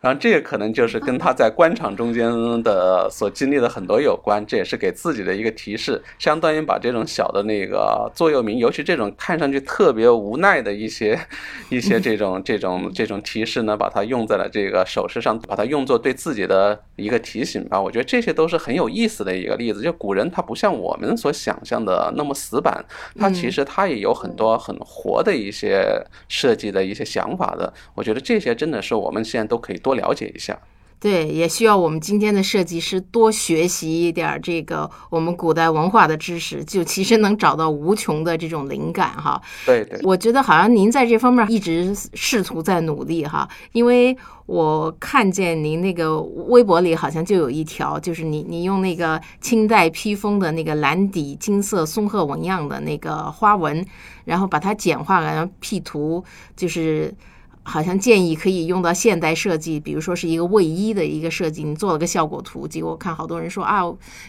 [0.00, 2.30] 然后这个可能就是跟他在官场中间
[2.62, 11.18] 的所经历的很多有关，这也是给自己的一个提示，相当于把这种小的那个座右铭，尤其这种看上去特别无奈的一些
[11.70, 17.80] 一些这种这种这种提示呢，把它用在了这个首饰上，把它用作对自己的一个提醒吧。
[17.80, 19.80] 我觉得这些都是很有意思的一个例子。
[19.80, 22.84] 就古人他不像我们所想象的那么死板，
[23.18, 25.86] 他其实他也有很多很活的一些
[26.28, 27.72] 设计的一些想法的。
[27.94, 30.58] 我觉得这些真的是我们现在都可以多了解一下。
[30.98, 39.40] 对，也需要我们今天的设计师多学习一点这个我们古代文化的知识，就其实能找到无穷的这种灵感哈。
[39.66, 53.84] 对对，我觉得好像您在这方面一直试图在努力哈，因为我看见您那个微博里好像就有一条，就是你你用那个清代披风的那个蓝底金色松鹤纹样的那个花纹，
[54.24, 56.24] 然后把它简化了，然后 P 图
[56.56, 57.14] 就是。
[57.68, 63.82] 好像建议可以用到现代设计，比如说是一个卫衣的一个设计，你做了个效果图，结果看好多人说啊，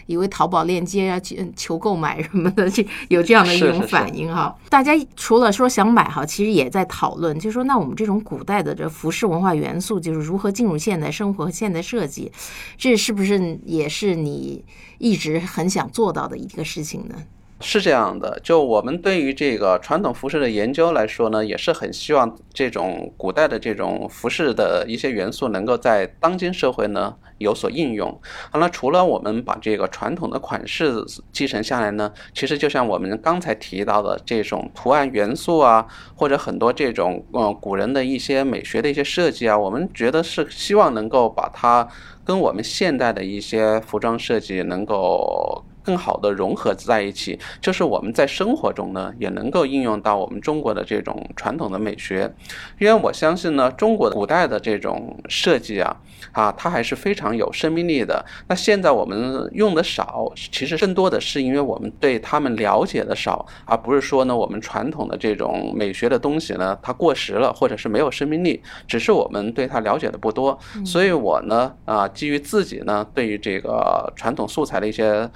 [0.06, 1.20] 以为淘宝链接啊
[1.54, 4.52] 求购买什么的，这有这样的一种反应哈。
[4.68, 12.32] 大家除了说想买哈，其实也在讨论，就是说那我们这种古代的这服饰文化元素，就是如何进入现代生活和现代设计，
[12.76, 14.64] 这是不是也是你
[14.98, 17.14] 一直很想做到的一个事情呢？
[17.60, 28.20] 是这样的，就我们对于这个传统服饰的研究来说呢，也是很希望这种古代的这种服饰的一些元素能够在当今社会呢有所应用。
[28.52, 41.88] 好了，除了我们把这个传统的款式继承下来呢，其实就像我们刚才提到的这种图案元素啊，或者很多这种嗯古人的一些美学的一些设计啊，我们觉得是希望能够把它
[42.24, 45.64] 跟我们现代的一些服装设计能够。
[45.88, 52.30] 更好的融合在一起，就是我们在生活中呢，也能够应用到我们中国的这种传统的美学。
[52.78, 55.96] 因为我相信呢，中国古代的这种设计啊，
[56.32, 58.22] 啊，它还是非常有生命力的。
[58.48, 70.58] 那现在我们用的少，其实更多的是因为我们对他们了解的少，而不是说呢，我们传统的这种美学的东西呢，它过时了，或者是没有生命力，只是我们对它了解的不多。
[70.84, 75.26] 所以我呢，啊，基于自己呢，对于这个传统素材的一些。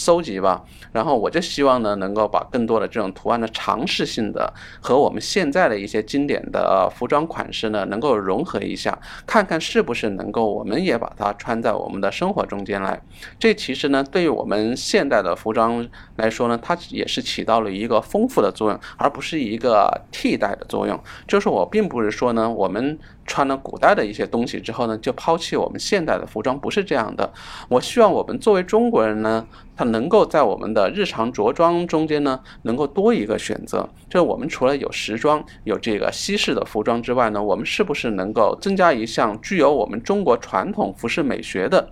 [0.00, 12.98] 搜集吧，然后我就希望呢，能够把更多的这种图案的尝试性的和我们现在的一些经典的服装款式呢，能够融合一下，看看是不是能够我们也把它穿在我们的生活中间来。
[13.38, 15.86] 这其实呢，对于我们现代的服装
[16.16, 20.98] 来说呢，它也是起到了一个丰富的作用，而不是一个替代的作用。
[21.28, 22.98] 就是我并不是说呢，我们。
[23.30, 27.32] 穿了古代的一些东西之后呢，就抛弃我们现代的服装，不是这样的。
[27.68, 33.88] 我希望我们作为中国人呢，他能够在我们的日常着装中间呢，能够多一个选择。
[34.08, 41.88] 就是我们除了有时装、有这个西式的服装之外呢，我们是不是能够增加一项具有我们中国传统服饰美学的？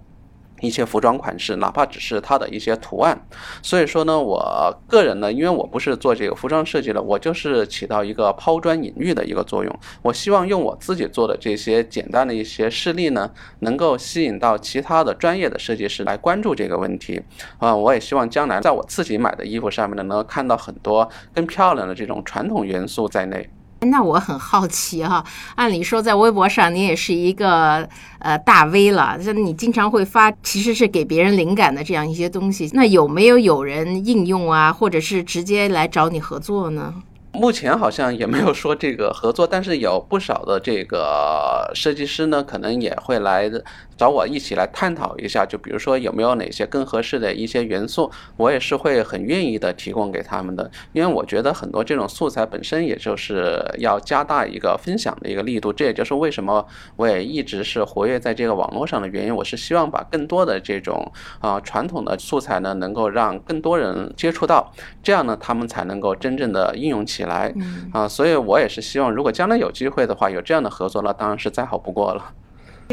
[0.60, 3.18] 一些服装款式，哪怕只是它的一些图案，
[3.62, 9.78] 所以说呢，我个人呢，因为我不是做这个服装设计的，我就是起到一个抛砖引玉的一个作用。
[10.02, 17.20] 我希望用我自己做的这些简单的一些事例呢，能够吸引到其他的专业的设计师来关注这个问题。
[17.58, 23.48] 啊，我也希望将来在我自己买的衣服上面呢，能够看到很多更漂亮的这种传统元素在内。
[23.80, 27.88] 那我很好奇哈，按理说在微博上你也是一个
[28.18, 36.94] 呃大 V 了，就你经常会发其实是给别人灵感的这样一些东西，那有没有有人应用啊，或者是直接来找你合作呢？
[37.32, 43.50] 目前好像也没有说这个合作，但是有不少的这个设计师呢，可能也会来。
[43.98, 59.34] 找我一起来探讨一下，就比如说有没有哪些更合适的一些元素，我也是会很愿意的提供给他们的，因为我觉得很多这种素材本身也就是要加大一个分享的一个力度，这也就是为什么我也一直是活跃在这个网络上的原因。
[59.34, 67.52] 我是希望把更多的这种啊传统的素材呢，能够让更多人接触到，这样呢他们才能够真正的应用起来
[67.92, 68.06] 啊。
[68.06, 72.32] 所以我也是希望，如果将来有机会的话，有这样的合作，那当然是再好不过了。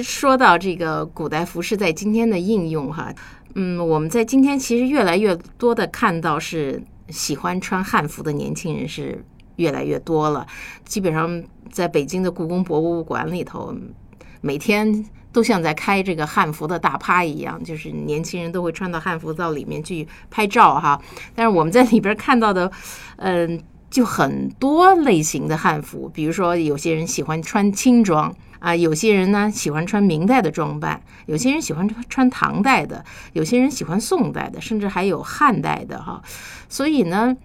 [0.04, 3.14] 说到这个古代服饰在今天的应用，哈，
[3.54, 9.24] 嗯，我们在今天其实越来越多的看到是喜欢穿汉服的年轻人是
[9.56, 10.46] 越来越多了。
[10.84, 13.74] 基本上在北京的故宫博物馆里头，
[14.42, 21.02] 每天都像在开这个汉服的大趴一样，就是年轻人都会穿到汉服到里面去拍照哈。
[21.34, 22.70] 但是我们在里边看到的，
[23.16, 23.58] 嗯，
[23.90, 28.36] 就很多类型的汉服，比如说有些人喜欢穿轻装。
[28.66, 36.20] 啊，有些人呢喜欢穿明代的装扮，有些人喜欢穿唐代的，有些人喜欢宋代的，甚至还有汉代的哈。
[36.68, 37.38] 所以呢，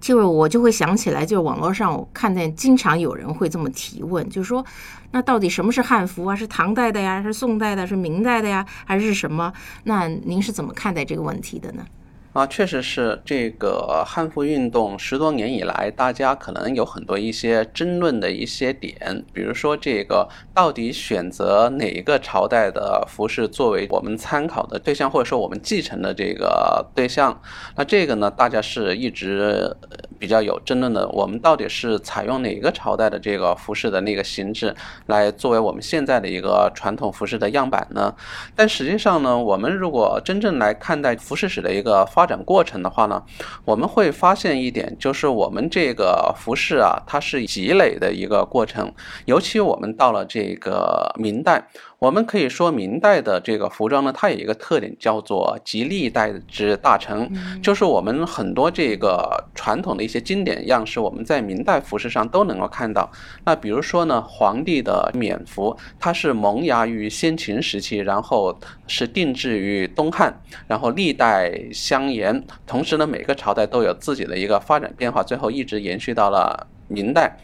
[0.00, 4.64] 就我就会想起来，就网络上我看见经常有人会这么提问，就是说，
[5.12, 6.34] 那到底什么是汉服啊？
[6.34, 7.22] 是唐代的呀？
[7.22, 7.86] 是宋代的？
[7.86, 8.66] 是明代的呀？
[8.84, 9.52] 还是什么？
[9.84, 11.86] 那您是怎么看待这个问题的呢？
[12.32, 27.42] 啊，确实是这个汉服运动十多年以来，大家可能有很多一些争论的一些点，比如说这个到底选择哪一个朝代的服饰作为我们参考的对象，或者说我们继承的这个对象，
[27.74, 29.76] 那这个呢，大家是一直
[30.16, 31.08] 比较有争论的。
[31.08, 34.72] 我们到底是采用哪个朝代的这个服饰的那个形制
[35.06, 38.14] 来作为我们现在的一个传统服饰的样板呢？
[38.54, 43.22] 但实际上呢，我们如果真正来看待服饰史的一个发发展过程的话呢，
[43.64, 48.92] 我们会发现一点，就是我们这个服饰啊，它是积累的一个过程。
[49.24, 51.66] 尤其我们到了这个明代，
[52.00, 57.30] 我们可以说，明代的这个服装呢，它有一个特点，叫做集历代之大成，
[57.62, 63.10] 就是我们很多这个传统的一些经典样式，我们在明代服饰上都能够看到。
[63.44, 70.34] 那比如说呢，皇帝的冕服，它是萌芽于先秦时期，然后是定制于东汉，
[70.66, 77.36] 然后历代相沿，同时呢，每个朝代都有自己的一个发展变化，最后一直延续到了明代。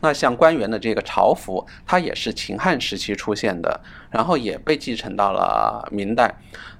[0.00, 3.80] 那像官员的这个朝服，它也是秦汉时期出现的，
[4.10, 6.34] 然后也被继承到了明代。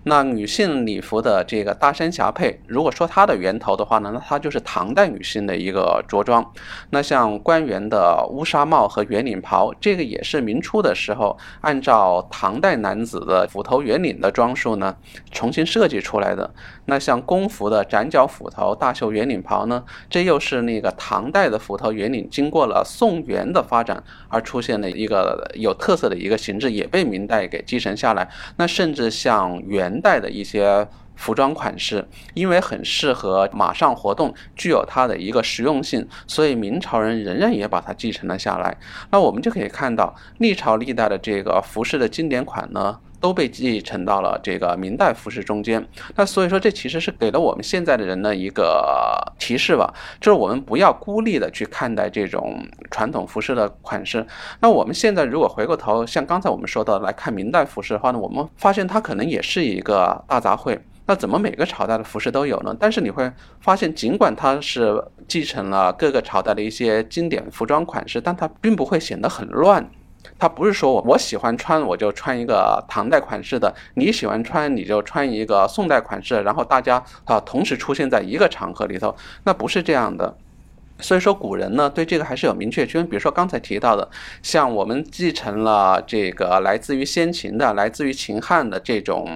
[0.04, 6.52] 那女性礼服的这个大衫霞帔，如果说它的源头的话呢，那它就是唐代女性的一个着装。
[6.90, 14.94] 那像官员的乌纱帽和圆领袍，这个也是明初的时候按照唐代男子的斧头圆领的装束呢
[15.30, 16.52] 重新设计出来的。
[16.84, 28.28] 那像宫服的展角斧头大袖圆领袍呢，这又是那个唐代的斧头圆领经过了宋元的发展而出现的一个有特色的一个形制，也被明代给继承下来。
[28.58, 29.93] 那甚至像元。
[29.94, 38.76] 元代的一些服装款式，因为很适合马上活动，具有它的一个实用性，所以明朝人仍然也把它继承了下来。
[39.12, 42.98] 那我们就可以看到，历朝历代的这个服饰的经典款呢。
[43.24, 45.82] 都被继承到了这个明代服饰中间，
[46.14, 54.26] 那所以说这其实是给了我们现在的人的一个提示吧，就是我们不要孤立的去看待这种传统服饰的款式。
[54.60, 60.78] 那我们现在如果回过头，像刚才我们说的来看明代服饰的话呢，我们发现它可能也是一个大杂烩。
[61.06, 62.76] 那怎么每个朝代的服饰都有呢？
[62.78, 69.90] 但是你会发现，尽管它是继承了各个朝代的一些经典服装款式，但它并不会显得很乱。
[70.38, 79.14] 它不是说我我喜欢穿我就穿一个唐代款式的，你喜欢穿你就穿一个宋代款式，然后大家啊同时出现在一个场合里头，
[79.44, 80.36] 那不是这样的。
[81.00, 83.06] 所以说，古人呢对这个还是有明确区分。
[83.08, 84.08] 比如说刚才提到的，
[84.42, 89.28] 像我们继承了这个来自于先秦的、来自于秦汉的这种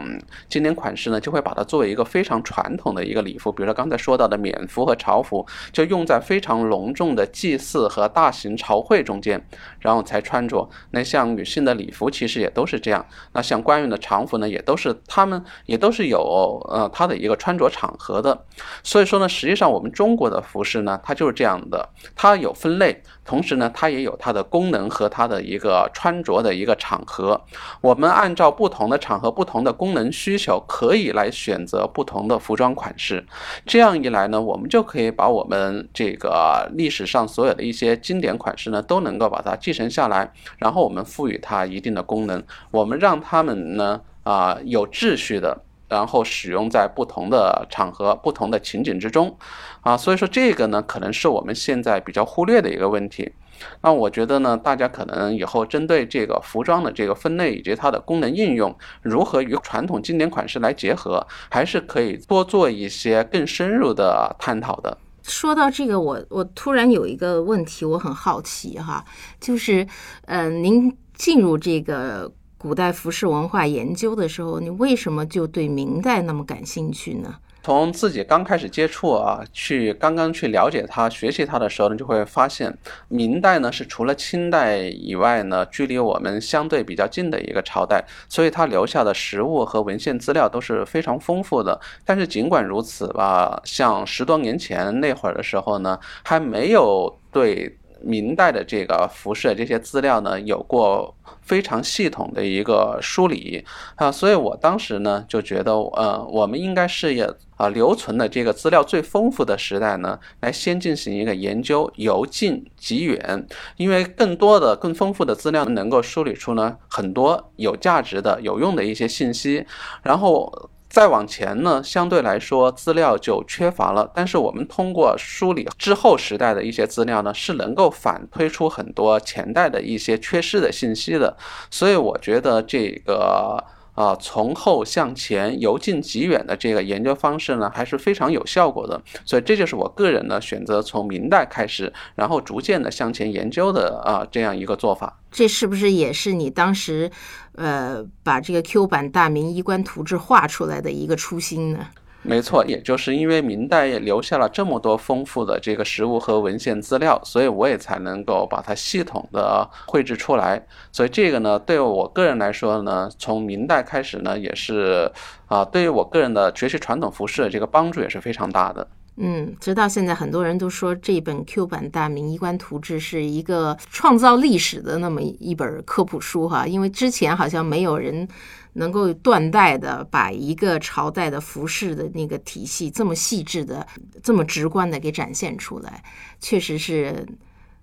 [0.49, 3.51] 经典款式呢，就会把它作为一个非常传统的一个礼服。
[3.51, 9.45] 比如说刚才说到的冕服和朝服，就用在非常隆重的祭祀和大型朝会中间，
[9.81, 10.67] 然后才穿着。
[10.93, 13.05] 那像女性的礼服其实也都是这样。
[13.33, 18.45] 那像官员的常服呢，也都是他们也都是有呃它的一个穿着场合的。
[18.85, 21.48] 所以说呢，实际上我们中国的服饰呢，它就是这样。
[21.49, 27.41] 这样的，它有分类，同时呢，它也有它的功能和它的一个穿着的一个场合。
[27.81, 33.27] 我们按照不同的场合、不同的功能需求，可以来选择不同的服装款式。
[33.65, 45.63] 这样一来呢，我们就可以把我们这个历史上所有的一些经典款式呢，都能够把它继承下来，然后我们赋予它一定的功能，我们让它们呢啊有秩序的。
[45.89, 49.37] 然后使用在不同的场合、不同的情景之中，
[49.81, 53.33] 啊，所以说这个呢，可能是我们现在比较忽略的一个问题。
[53.81, 64.97] 那我觉得呢，大家可能以后针对这个服装的这个分类以及它的功能应用，如何与传统经典款式来结合，还是可以多做一些更深入的探讨的。
[65.23, 69.05] 说到这个，我我突然有一个问题，我很好奇哈，
[69.41, 69.87] 就是，
[70.27, 72.31] 呃，您进入这个。
[72.59, 77.37] 古代服饰文化研究的时候，你为什么就对明代那么感兴趣呢？
[77.63, 82.77] 从自己刚开始接触啊，去刚刚去了解它、学习它的时候呢，就会发现
[83.09, 91.79] 明代呢是除了清代以外呢，距离我们相对比较近的一个朝代，所以它留下的实物和文献资料都是非常丰富的。
[92.05, 97.78] 但是尽管如此吧，像十多年前那会儿的时候呢，还没有对。
[98.01, 103.65] 明代的这个服饰这些资料呢，有过非常系统的一个梳理
[103.97, 113.47] 啊，所以我当时呢就觉得，呃，我们应该是也啊留存的这个资料最丰富的时代呢，来先进行一个研究，由近及远，
[113.77, 119.67] 因为更多的、更丰富的资料能够梳理出呢很多有价值的、有用的一些信息，
[120.03, 120.71] 然后。
[120.89, 124.11] 再往前呢，相对来说资料就缺乏了。
[124.15, 131.37] 但是我们通过梳理之后时代的一些资料呢，是能够反推出很多前代的一些缺失的信息的。
[131.71, 133.65] 所以我觉得这个。
[133.99, 139.03] 啊，从后向前，由近及远的这个研究方式呢，还是非常有效果的。
[139.25, 145.19] 所以这就是我个人呢选择从明代开始，然后逐渐的向前研究的啊这样一个做法。
[145.33, 147.11] 这是不是也是你当时，
[147.59, 151.87] 呃，把这个 Q 版大明衣冠图志画出来的一个初心呢？
[152.23, 160.61] 没错，也就是因为明代也留下了这么多丰富的这个实物和文献资料，所以我也才能够把它系统的绘制出来。
[160.93, 165.11] 所以这个呢，对我个人来说呢，从明代开始呢，也是
[165.47, 168.87] 啊，对于我个人的学习传统服饰这个帮助也是非常大的。
[169.21, 178.29] 嗯，直到现在，很多人都说这本 Q 版大明衣冠图志是一个创造历史的那么一本科普书哈，因为之前好像没有人
[178.75, 183.85] 能够断代的把一个朝代的服饰的那个体系这么细致的、
[184.23, 186.01] 这么直观的给展现出来，
[186.39, 187.27] 确实是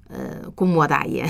[0.07, 1.27] 呃功莫大焉。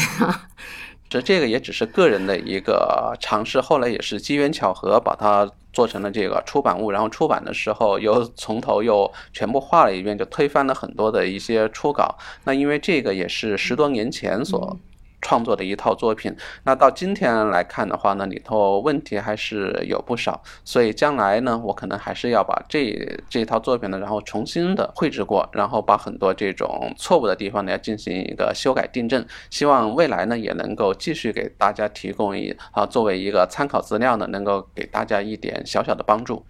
[1.08, 12.16] 这这个也只是个人的一个尝试，后来也是机缘巧合把它做成了这个出版物，然后出版的时候又 从头又全部画了一遍，就推翻了很多的一些初稿。
[12.44, 14.78] 那因为这个也是十多年前所。
[15.26, 16.32] 创作的一套作品，
[16.66, 22.96] 那到今天来看的话呢，里头问题还是有不少，所以将来呢，我可能还是要把这
[23.28, 36.46] 这套作品呢，然后重新的绘制过，然后把很多这种错误的地方呢，要进行一个修改订正，希望未来呢，也能够继续给大家提供一啊，作为一个参考资料呢，能够给大家一点小小的帮助。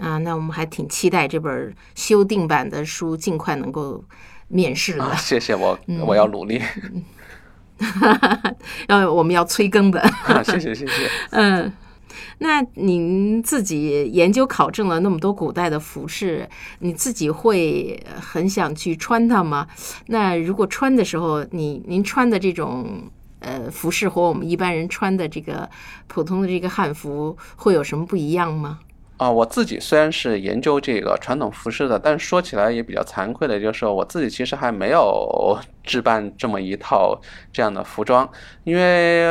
[0.00, 4.04] 啊，那我们还挺期待这本修订版的书尽快能够
[4.48, 5.16] 面世的。
[5.16, 6.60] 谢谢我，我要努力。
[8.88, 10.02] 要我们要催更的，
[10.44, 11.10] 谢谢谢谢。
[11.30, 11.72] 嗯，
[12.38, 16.48] 那您自己研究考证了那么多古代的服饰，
[16.80, 19.66] 你自己会很想去穿它吗？
[20.06, 23.10] 那如果穿的时候，你您穿的这种
[23.40, 25.68] 呃服饰和我们一般人穿的这个
[26.06, 28.78] 普通的这个汉服会有什么不一样吗？
[29.22, 37.16] 啊，我自己虽然是研究这个传统服饰的，但说起来也比较惭愧的，就是我自己其实还没有 置办这么一套
[37.52, 38.28] 这样的服装，
[38.64, 39.24] 因为，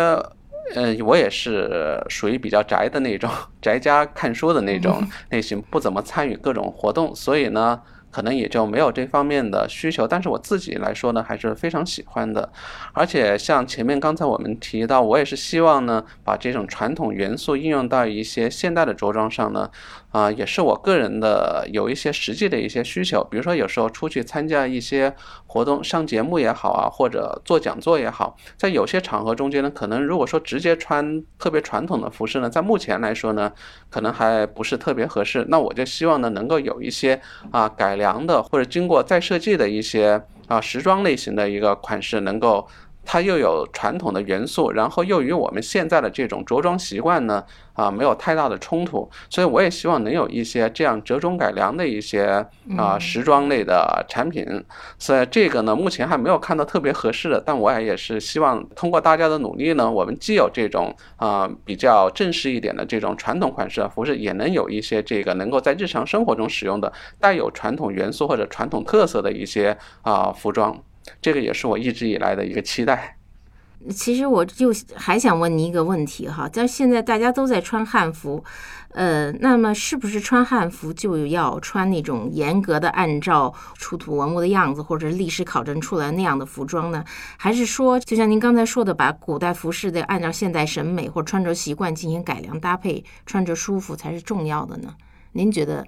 [0.76, 3.30] 呃，我也是属于比较宅的那种，
[3.62, 7.82] 宅家看书的那种类型，不怎么参与各种活动，所以呢。
[8.12, 12.52] 可能也就没有这方面的需求，但是我自己来说呢，还是非常喜欢的。
[12.94, 19.72] 而且像前面刚才我们提到，我也是希望呢，把这种传统元素应用到一些现代的着装上呢。
[20.12, 25.16] 啊，也是我个人的有一些实际的一些需求，比如说有时候出去参加一些
[25.48, 33.52] 活动、上节目也好啊，或者做讲座也好，在有些场合中间呢，可能如果说直接穿特别传统的服饰呢，在目前来说呢，
[33.90, 35.46] 可能还不是特别合适。
[35.48, 42.68] 那我就希望呢，能够有一些啊改良的或者经过再设计的一些啊时装类型的一个款式，能够。
[43.04, 47.44] 它又有传统的元素，然后又与我们现在的这种着装习惯呢，
[47.74, 52.46] 啊，没有太大的冲突，所以我也希望能有一些这样折中改良的一些
[52.78, 54.46] 啊时装类的产品。
[54.98, 70.78] 所以这个呢，目前还没有看到特别合适的，但我也也是希望通过大家的努力呢，我们既有这种啊比较正式一点的这种传统款式的服饰，也能有一些这个能够在日常生活中使用的带有传统元素或者传统特色的一些啊服装。
[71.22, 73.18] 这个也是我一直以来的一个期待。
[73.90, 78.44] 其实我就还想问你一个问题哈，在现在大家都在穿汉服，
[78.90, 87.04] 呃，那么是不是穿汉服就要穿那种严格的按照出土文物的样子或者历史考证出来那样的服装呢？
[87.38, 94.94] 还是说，就像您刚才说的，把古代服饰的按照现代审美或穿着习惯进行改良搭配，穿着舒服才是重要的呢？
[95.32, 95.84] 您觉得？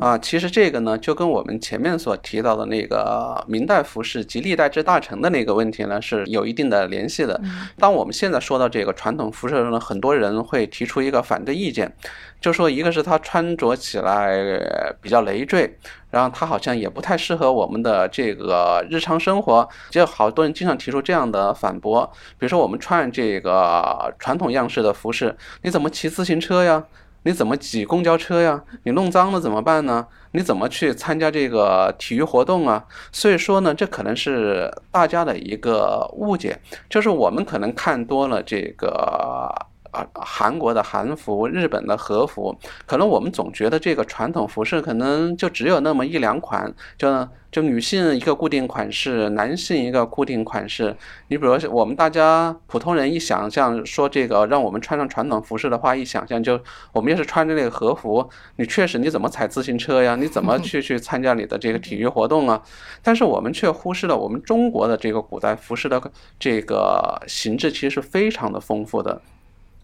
[0.00, 7.40] 啊，其实这个呢，就跟我们前面所提到的那个明代服饰及历代之大成的那个问题呢，是有一定的联系的。
[7.78, 11.90] 当我们现在说到这个传统服饰的时候呢，很多人会提出一个反对意见，
[12.38, 14.38] 就说一个是它穿着起来
[15.00, 15.74] 比较累赘，
[16.10, 19.66] 然后它好像也不太适合我们的这个日常生活。
[19.88, 22.04] 就好多人经常提出这样的反驳，
[22.38, 26.84] 比如说我们穿这个传统样式的服饰，你怎么骑自行车呀？
[27.24, 28.62] 你怎么挤公交车呀？
[28.84, 30.06] 你弄脏了怎么办呢？
[30.32, 32.84] 你怎么去参加这个体育活动啊？
[33.12, 36.58] 所以说呢，这可能是大家的一个误解，
[36.88, 39.52] 就是我们可能看多了这个
[39.90, 47.28] 啊韩国的韩服、日本的和服，可能我们总觉得这个传统服饰可能就只有那么一两款，就。
[47.50, 50.94] 就女性一个固定款式，男性一个固定款式。
[51.28, 56.60] 你比如我们大家普通人一想象说这个让我们穿上传统服饰的话，一想象就
[56.92, 60.14] 我们要是穿着那个和服，你确实你怎么踩自行车呀？
[60.14, 62.62] 你怎么 去去参加你的这个体育活动啊？
[63.02, 65.98] 但是我们却忽视了我们中国的这个古代服饰的
[66.38, 69.22] 这个形制，其实是非常的丰富的。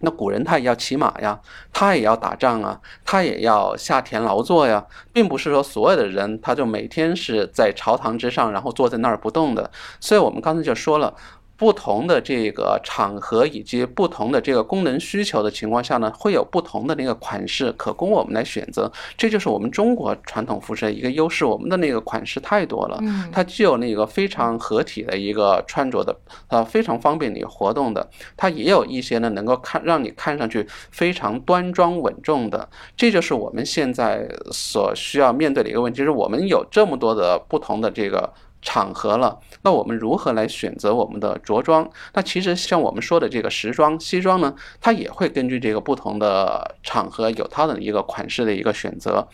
[0.05, 1.41] 那古人他也要骑马呀，
[1.73, 9.71] 他也要打仗啊，他也要下田劳作呀，并不是说所有的人他就每天是在朝堂之上，然后坐在那儿不动的。
[9.99, 11.15] 所以我们刚才就说了，
[11.57, 18.91] 不同的这个场合以及不同的这个功能需求的情况下呢，会有不同的那个款式可供我们来选择。
[19.17, 23.01] 这就是我们中国传统服饰的一个优势，我们的那个款式太多了，
[23.31, 26.17] 它既有那个非常合体的一个穿着的，
[26.49, 32.69] 呃，非常方便你活动的，它也有一些呢能够看让你看上去非常端庄稳重的。
[32.97, 38.33] 这就是我们现在所需要面对的一个问题，就是我们有这么多的不同的这个。
[38.65, 41.89] 场合了，那我们如何来选择我们的着装？
[42.15, 49.29] 那其实像我们说的这个时装、西装呢，它也会根据这个不同的场合有它的一个款式的一个选择。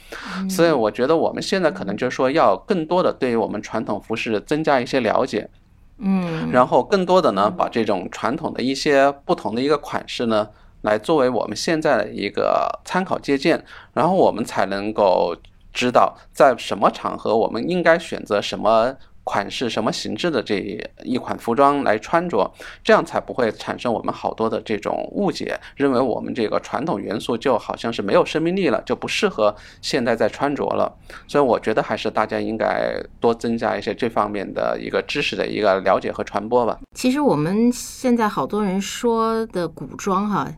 [0.50, 5.48] 所以我觉得我们现在可能就是说要更多的对于我们传统服饰增加一些了解，
[5.98, 10.48] 嗯，然后更多的呢把这种传统的一些不同的一个款式呢
[10.82, 13.64] 来作为我们现在的一个参考借鉴，
[13.94, 15.36] 然后我们才能够
[15.72, 18.96] 知道在什么场合我们应该选择什么。
[19.24, 22.50] 款式什么形制的这一款服装来穿着，
[22.82, 30.92] 这样才不会产生我们好多的这种误解，认为我们这个传统元素就好像是没有生命力了，就不适合现在在穿着了。
[31.28, 36.78] 所以我觉得还是大家应该多增加一些这方面的一个知识的一个了解和传播吧。
[36.94, 40.50] 其实我们现在好多人说的古装哈。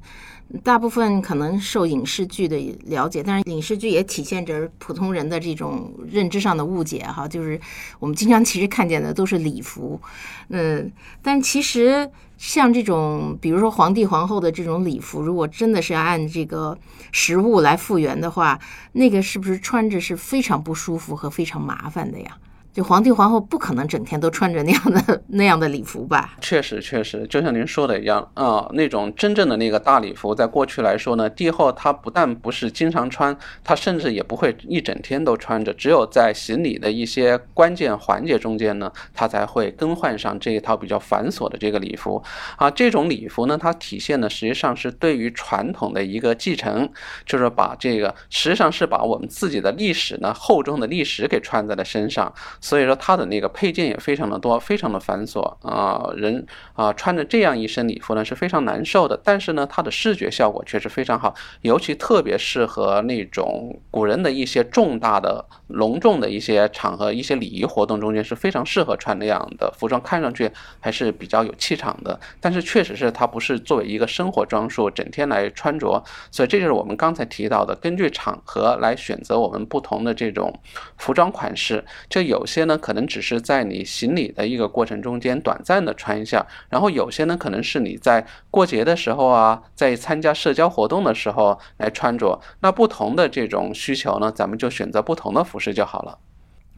[0.62, 7.58] 大部分可能受影视剧的了解，但是影视剧也体现着普通人的这种认知上的误解哈，就是
[7.98, 10.00] 我们经常其实看见的都是礼服，
[10.48, 10.92] 嗯，
[11.22, 16.76] 但其实像这种，比如说皇帝皇后的这种礼服，如果真的是按这个
[17.12, 18.60] 实物来复原的话，
[18.92, 22.36] 那个是不是穿着是非常不舒服和非常麻烦的呀？
[22.72, 26.36] 就皇帝皇后不可能整天都穿着那样的那样的礼服吧？
[26.40, 42.22] 确实，确实，就像您说的一样啊，那种真正的那个大礼服，在过去来说呢，帝后她不但不是经常穿，她甚至也不会一整天都穿着，只有在行礼的一些关键环节中间呢，她才会更换上这一套比较繁琐的这个礼服
[42.56, 42.70] 啊。
[42.70, 46.88] 这种礼服呢，它体现的实际上是对于传统的一个继承，
[47.26, 52.32] 就是把这个实际上是把我们自己的历史呢厚重的历史给穿在了身上。
[52.62, 59.20] 所以说它的那个配件也非常的多，非常的繁琐啊，人啊穿着这样一身礼服呢是非常难受的。
[59.22, 70.48] 但是呢，它的视觉效果却是非常好，尤其特别适合那种古人的一些重大的、隆重的一些场合、一些礼仪活动中间是非常适合穿那样的服装，看上去
[70.78, 72.18] 还是比较有气场的。
[72.40, 76.00] 但是确实是它不是作为一个生活装束整天来穿着，
[76.30, 80.54] 所以这就是我们刚才提到的，根据场合来选择我们不同的这种
[80.96, 82.40] 服装款式，就有。
[82.52, 92.38] 些呢，可能只是在你行礼的一个过程中间短暂的穿一下，然后有些呢，可能是你在过节的时候啊，在参加社交活动的时候来穿着。
[92.60, 96.18] 那不同的这种需求呢，咱们就选择不同的服饰就好了。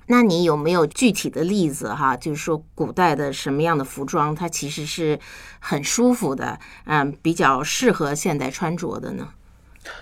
[0.07, 2.17] 那你有没有具体的例子哈？
[2.17, 5.19] 就是说古代的什么样的服装，它其实是
[5.59, 9.29] 很舒服的，嗯，比较适合现代穿着的呢？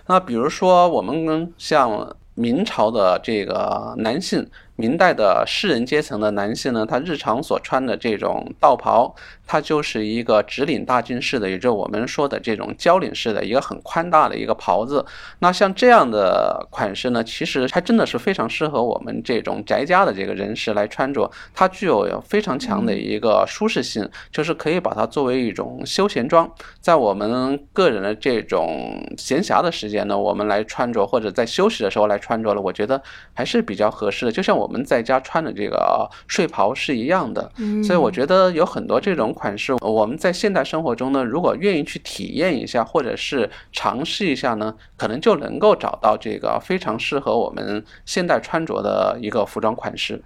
[0.06, 4.48] 那比如说我们像明朝的这个男性。
[4.76, 9.14] 明代的士人阶层的男性呢，他日常所穿的这种道袍，
[9.46, 15.04] 它就是一个直领大襟式的，也就是我们说的这种交领式的一个很宽大的一个袍子。
[15.40, 21.30] 那像这样的款式呢，其实还真的是非常适合我们这种宅家的这个人士来穿着。
[21.54, 26.50] 它具有非常强的一个舒适性，就是可以把它作为一种休闲装，
[26.80, 33.00] 在我们个人的这种闲暇的时间呢，我们来穿着，或者在休息的时候来穿着了，我觉得
[33.34, 34.32] 还是比较合适的。
[34.32, 34.61] 就像我。
[34.62, 37.50] 我们在家穿的这个睡袍是一样的，
[37.84, 50.22] 所以我觉得有很多这种款式，我们在现代生活中呢，如果愿意去体验一下，或者是尝试一下呢，可能就能够找到这个非常适合我们现代穿着的一个服装款式。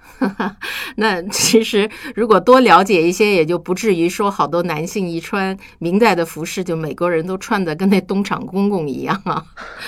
[0.97, 9.43] 那其实如果多了解一些，也就不至于说好多男性一穿明代的服饰，就美国人都穿的跟那东厂公公一样啊。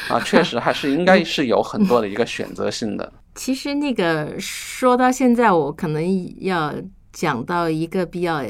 [0.08, 3.12] 啊，确实还是应该是有很多的一个选择性的。
[3.38, 6.74] 其实那个说到现在，我可能要
[7.12, 8.42] 讲到一个比较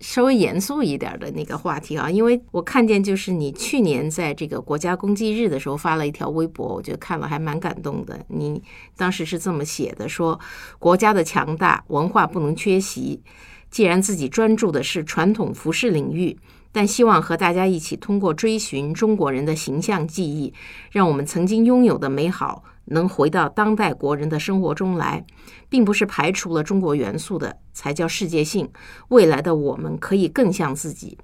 [0.00, 8.18] 稍微严肃一点的那个话题啊，因为我看见就是你去年在这个国家公祭日的时候发了一条微博，我觉得看了还蛮感动的。
[8.26, 8.60] 你
[8.96, 10.40] 当时是这么写的：说
[10.80, 13.22] 国家的强大，文化不能缺席。
[13.70, 16.36] 既然自己专注的是传统服饰领域，
[16.72, 20.52] 但希望和大家一起通过追寻中国人的形象记忆，
[20.90, 22.64] 让我们曾经拥有的美好。
[22.90, 25.24] 能回到当代国人的生活中来，
[25.68, 28.68] 并不是排除了中国元素的才叫世界性。
[29.08, 31.18] 未来的我们可以更像自己。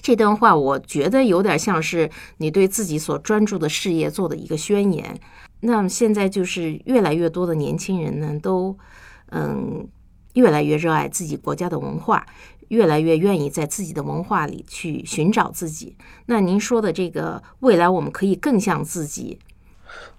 [0.00, 2.08] 这段话我觉得有点像是
[2.38, 5.18] 你对自己所专注的事业做的一个宣言。
[5.60, 8.78] 那么现在就是越来越多的年轻人呢，都
[9.30, 9.86] 嗯
[10.34, 12.24] 越来越热爱自己国家的文化，
[12.68, 15.96] 越来越愿意在自己的文化里去寻找自己。
[16.26, 19.38] 那您说的这个未来，我们可以更像自己。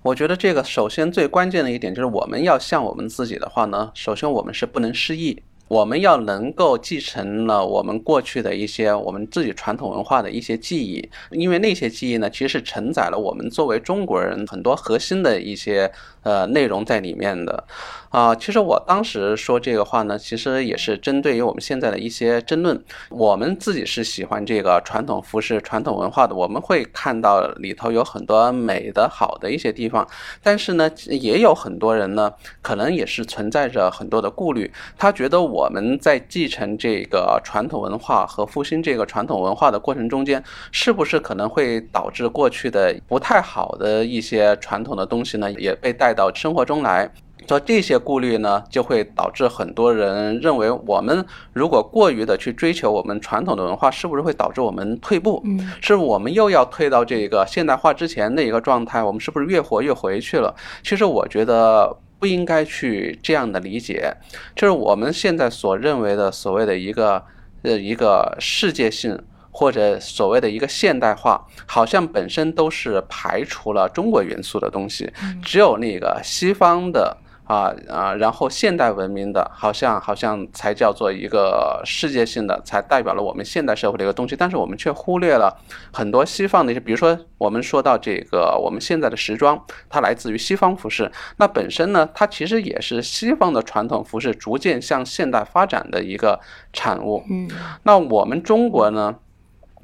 [0.02, 5.42] 我觉得这个首先最关键的一点就是，我们要像我们自己的话呢，首先我们是不能失忆。
[5.68, 15.90] 我们要能够继承了我们过去的一些我们自己传统文化的一些记忆，因为那些记忆呢，其实是承载了我们作为中国人很多核心的一些
[16.24, 17.64] 呃内容在里面的。
[18.10, 22.78] 啊，其实我当时说这个话呢，其实也是针对于我们现在的一些争论。
[23.10, 30.06] 我们自己是喜欢这个传统服饰、传统文化的，我们会看到里头有很多美的好的一些地方。
[30.44, 34.70] 但是呢，也有很多人呢，可能也是存在着很多的顾虑。
[34.98, 40.44] 他觉得我们在继承这个传统文化和复兴这个传统文化的过程中间，
[40.74, 47.12] 是不是可能会导致过去的不太好的一些传统的东西呢，也被带到生活中来？
[47.48, 55.42] 说这些顾虑呢，就会导致很多人认为，我们如果过于的去追求我们传统的文化，是不是会导致我们退步？
[55.44, 59.04] 嗯，是我们又要退到这个现代化之前的一个状态？
[59.04, 60.56] 我们是不是越活越回去了？
[60.84, 64.16] 其实我觉得不应该去这样的理解，
[64.56, 67.22] 就是我们现在所认为的所谓的一个
[67.64, 69.20] 呃一个世界性
[69.52, 75.12] 或者所谓的一个现代化，好像本身都是排除了中国元素的东西，
[75.44, 77.18] 只有那个西方的。
[77.44, 84.38] 啊啊，然后现代文明的，好像好像才叫做一个世界性的，才代表了我们现代社会的一个东西。
[84.38, 85.54] 但是我们却忽略了
[85.92, 96.40] 很多西方的一些，比如说我们说到这个我们现在的时装，它来自于西方服饰，那本身呢，它其实也是西方的传统服饰逐渐向现代发展的一个
[96.72, 97.22] 产物。
[97.30, 97.50] 嗯，
[97.84, 99.14] 那我们中国呢？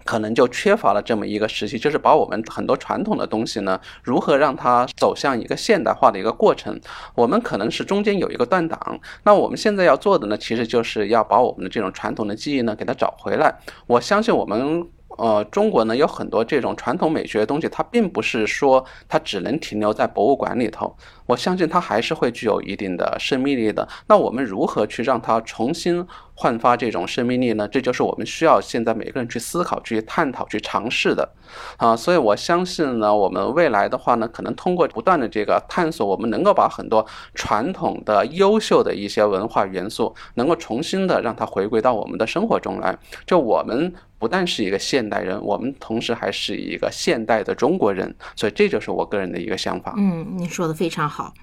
[0.08, 6.80] 可能就缺乏了这么一个时期，就是把我们很多传统的东西呢，如何让它走向一个现代化的一个过程。
[7.14, 8.80] 我们可能是中间有一个断档，
[9.26, 13.53] 那我们现在要做的呢，其实就是要把我们的这种传统的记忆呢，给它找回来。
[13.86, 14.88] 我相信我们。
[15.18, 20.95] 呃，中国呢有很多这种传统美学的东西，它并不是说它只能停留在博物馆里头。
[21.28, 23.88] 我相信它还是会具有一定的生命力的。
[24.07, 26.03] 那我们如何去让它重新
[26.34, 27.67] 焕发这种生命力呢？
[27.67, 31.30] 这就是我们需要现在每个人去思考、去探讨、去尝试的。
[31.78, 42.97] 啊，所以我相信呢，我们未来的话呢，可能通过不断的这个探索，我们能够把很多传统的优秀的一些文化元素，能够重新的让它回归到我们的生活中来。
[43.25, 43.93] 就我们。
[44.19, 49.93] 不但是一个现代人，我们同时还是一个现代的中国人，所以这就是我个人的一个想法。
[49.95, 51.16] 嗯，您说的非常好。
[51.18, 51.34] 好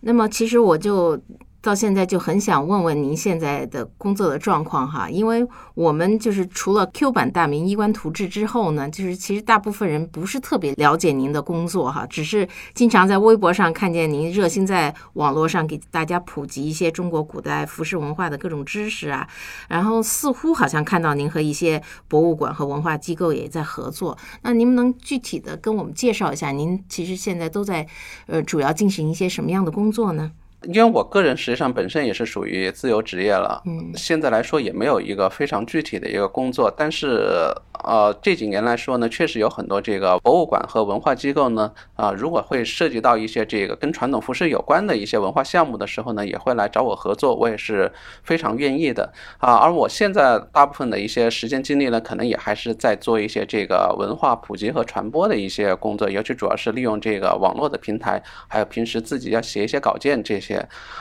[0.00, 1.18] 那么，其实我就。
[1.62, 19.28] 到现在就很想问问您现在的工作的状况哈，因为我们就是除了 Q 版大明衣冠图志之后呢，就是其实大部分人不是特别了解您的工作哈，只是经常在微博上看见您热心在网络上给大家普及一些中国古代服饰文化的各种知识啊，
[19.68, 27.86] 然后似乎好像看到您和一些博物馆和文化机构也在合作，那您能具体的跟我们介绍一下，您其实现在都在
[28.26, 30.32] 呃主要进行一些什么样的工作呢？
[30.68, 37.52] 因为我个人实际上本身也是属于自由职业了，嗯，现在来说也没有一个非常具体的一个工作，但是。
[37.82, 47.90] 呃，这几年来说呢，确实有很多这个博物馆和文化机构呢，啊，如果会涉及到一些这个跟传统服饰有关的一些文化项目的时候呢，也会来找我合作，我也是
[48.22, 49.54] 非常愿意的啊。
[49.54, 60.49] 而我现在大部分的一些时间精力呢，可能也还是在做一些这个文化普及和传播的一些工作，尤其主要是利用这个网络的平台，还有平时自己要写一些稿件这些。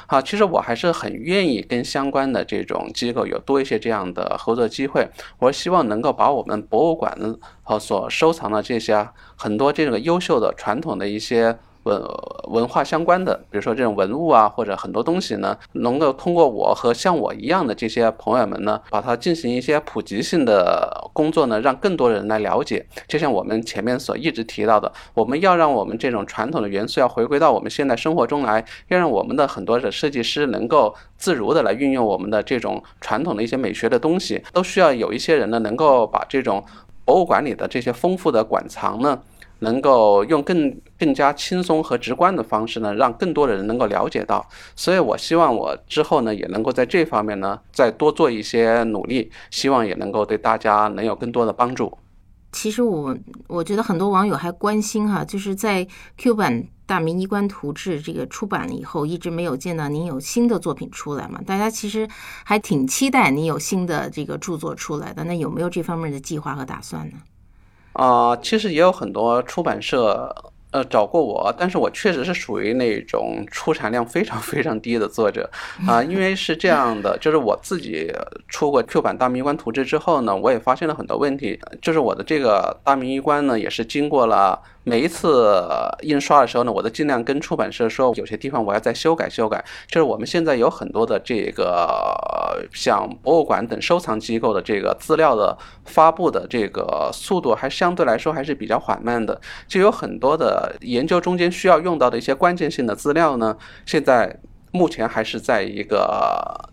[0.08, 5.08] 好，其实我还是很愿意跟相关的这种机构有多一些这样的合作机会，
[5.39, 6.60] 我希望能够把我们。
[6.70, 7.18] 博物馆
[7.64, 11.58] 和所收藏的这些很多这个优秀的传统的一些。
[11.90, 12.02] 文
[12.50, 22.86] 文化相关的，比如说这种文物啊，或者很多东西呢，能够通过我和像我一样的这些朋友们呢，把它进行一些普及性的工作呢，让更多人来了解。
[23.08, 36.64] 就像我们前面所一直提到的，我们要让我们这种传统的元素要回归到我们现代生活中来，要让我们的很多的设计师能够自如的来运用我们的这种传统的一些美学的东西，都需要有一些人呢，能够把这种
[37.06, 39.20] 博物馆里的这些丰富的馆藏呢。
[39.60, 44.45] 能够用更更加轻松和直观的方式呢，让更多的人能够了解到。
[44.76, 51.97] 所以我希望我之后呢，也能够在这方面呢，再多做一些努力，希望也能够对大家能有更多的帮助。
[52.51, 53.16] 其实我
[53.47, 55.88] 我觉得很多网友还关心哈，就是在
[56.18, 61.39] Q 版《大明衣冠图志》这个出版了以后，一直没有见到您有新的作品出来嘛？
[61.45, 62.07] 大家其实
[62.43, 65.24] 还挺期待您有新的这个著作出来的。
[65.26, 67.18] 那有没有这方面的计划和打算呢？
[68.00, 70.34] 啊，其实也有很多出版社
[70.72, 75.50] 呃找过我，但是我确实是属于那种出产量非常 非常低的作者
[75.86, 78.10] 啊，因为是这样的，就是我自己
[78.47, 84.58] 出过 Q 版大明观图志之后呢，我也发现了很多问题，就是我的这个大明衣冠呢，也是经过了。
[84.84, 85.62] 每一次
[86.02, 89.64] 印刷的时候呢，我都尽量跟出版社说，有些地方我要再修改修改。
[89.88, 95.56] 就是我们现在有很多的这个像博物馆等收藏机构的这个资料的
[95.86, 99.40] 发布的这个速度，还相对来说还是比较缓慢的。
[99.68, 103.56] 就有很多的研究中间需要用到的一些关键性的资料呢，
[103.86, 104.40] 现在
[104.72, 106.70] 目前还是在一个。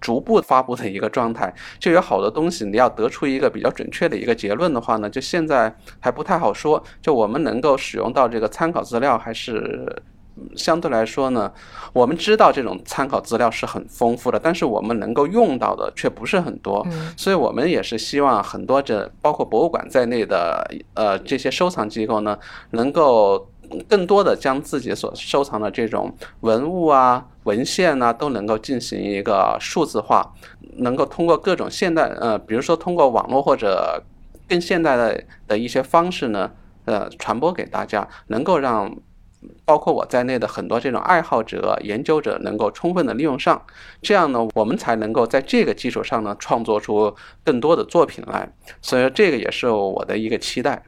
[0.00, 6.82] 逐步发布的一个状态，就有好多东西，你要得出一个比较准确的一个结论的话呢，就现在还不太好说。
[7.00, 10.02] 就我们能够使用到这个参考资料，还是
[10.54, 11.50] 相对来说呢，
[11.92, 16.86] 我们知道这种参考资料是很丰富的，但是我们能够用到的却不是很多。
[17.16, 22.38] 所以我们也是希望很多这包括博物馆在内的呃这些收藏机构呢，
[22.70, 23.48] 能够。
[23.88, 30.32] 更多的将自己所收藏的这种文物啊、文献呐，都能够进行一个数字化，
[30.78, 34.02] 能够通过各种现代呃，比如说通过网络或者
[34.48, 36.50] 更现代的的一些方式呢，
[36.84, 38.96] 呃，传播给大家，能够让
[39.64, 43.60] 包括我在内的很多这种爱好者、研究者能够充分的利用上，
[44.02, 47.14] 这样呢，我们才能够在这个基础上呢，创作出
[47.44, 48.52] 更多的作品来。
[48.80, 50.82] 所以说，这个也是我的一个期待。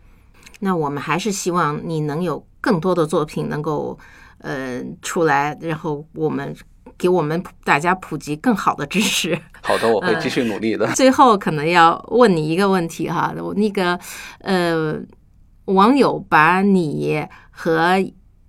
[0.60, 2.44] 那我们还是希望你能有。
[2.68, 3.98] 更多的作品能够
[4.40, 6.54] 呃出来，然后我们
[6.98, 9.38] 给我们大家普及更好的知识。
[9.62, 10.86] 好的，我会继续努力的。
[10.92, 13.98] 最后可能要问你一个问题哈，我那个
[14.40, 15.00] 呃
[15.64, 17.94] 网友把你和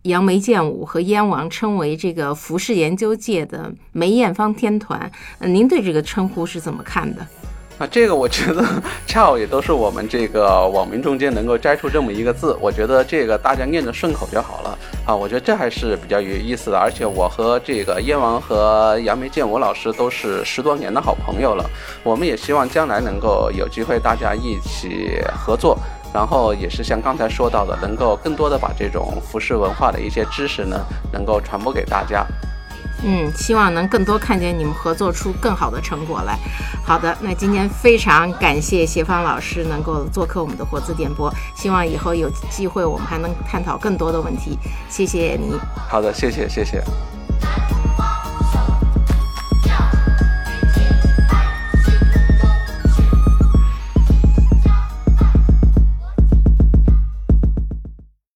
[0.02, 5.10] 杨梅剑舞和燕王称为这个服饰研究界的梅艳芳天团，
[5.40, 7.26] 您对这个称呼是怎么看的？
[7.80, 8.62] 啊，这个我觉得
[9.08, 15.16] 恰好也都是我们这个网民中间能够摘出这么一个字，我觉得这个大家念着顺口就好了啊。
[15.16, 21.64] 我觉得这还是比较有意思的，而且我和这个燕王和杨梅剑舞老师都是十多年的好朋友了。
[22.04, 25.80] 我们也希望将来能够有机会大家一起合作，
[26.14, 32.28] 然后也是像刚才说到的，能够更多的把这种服饰文化的一些知识呢，能够传播给大家。
[33.04, 36.38] 嗯，希望能更多看见你们合作出更好的成果来。
[36.86, 44.58] 好的，那今天非常感谢谢芳老师能够做客我们的活字点播，希望以后有机会我们还能探讨更多的问题。
[44.90, 45.58] 谢谢你。
[45.90, 46.84] 好的，谢谢，谢谢。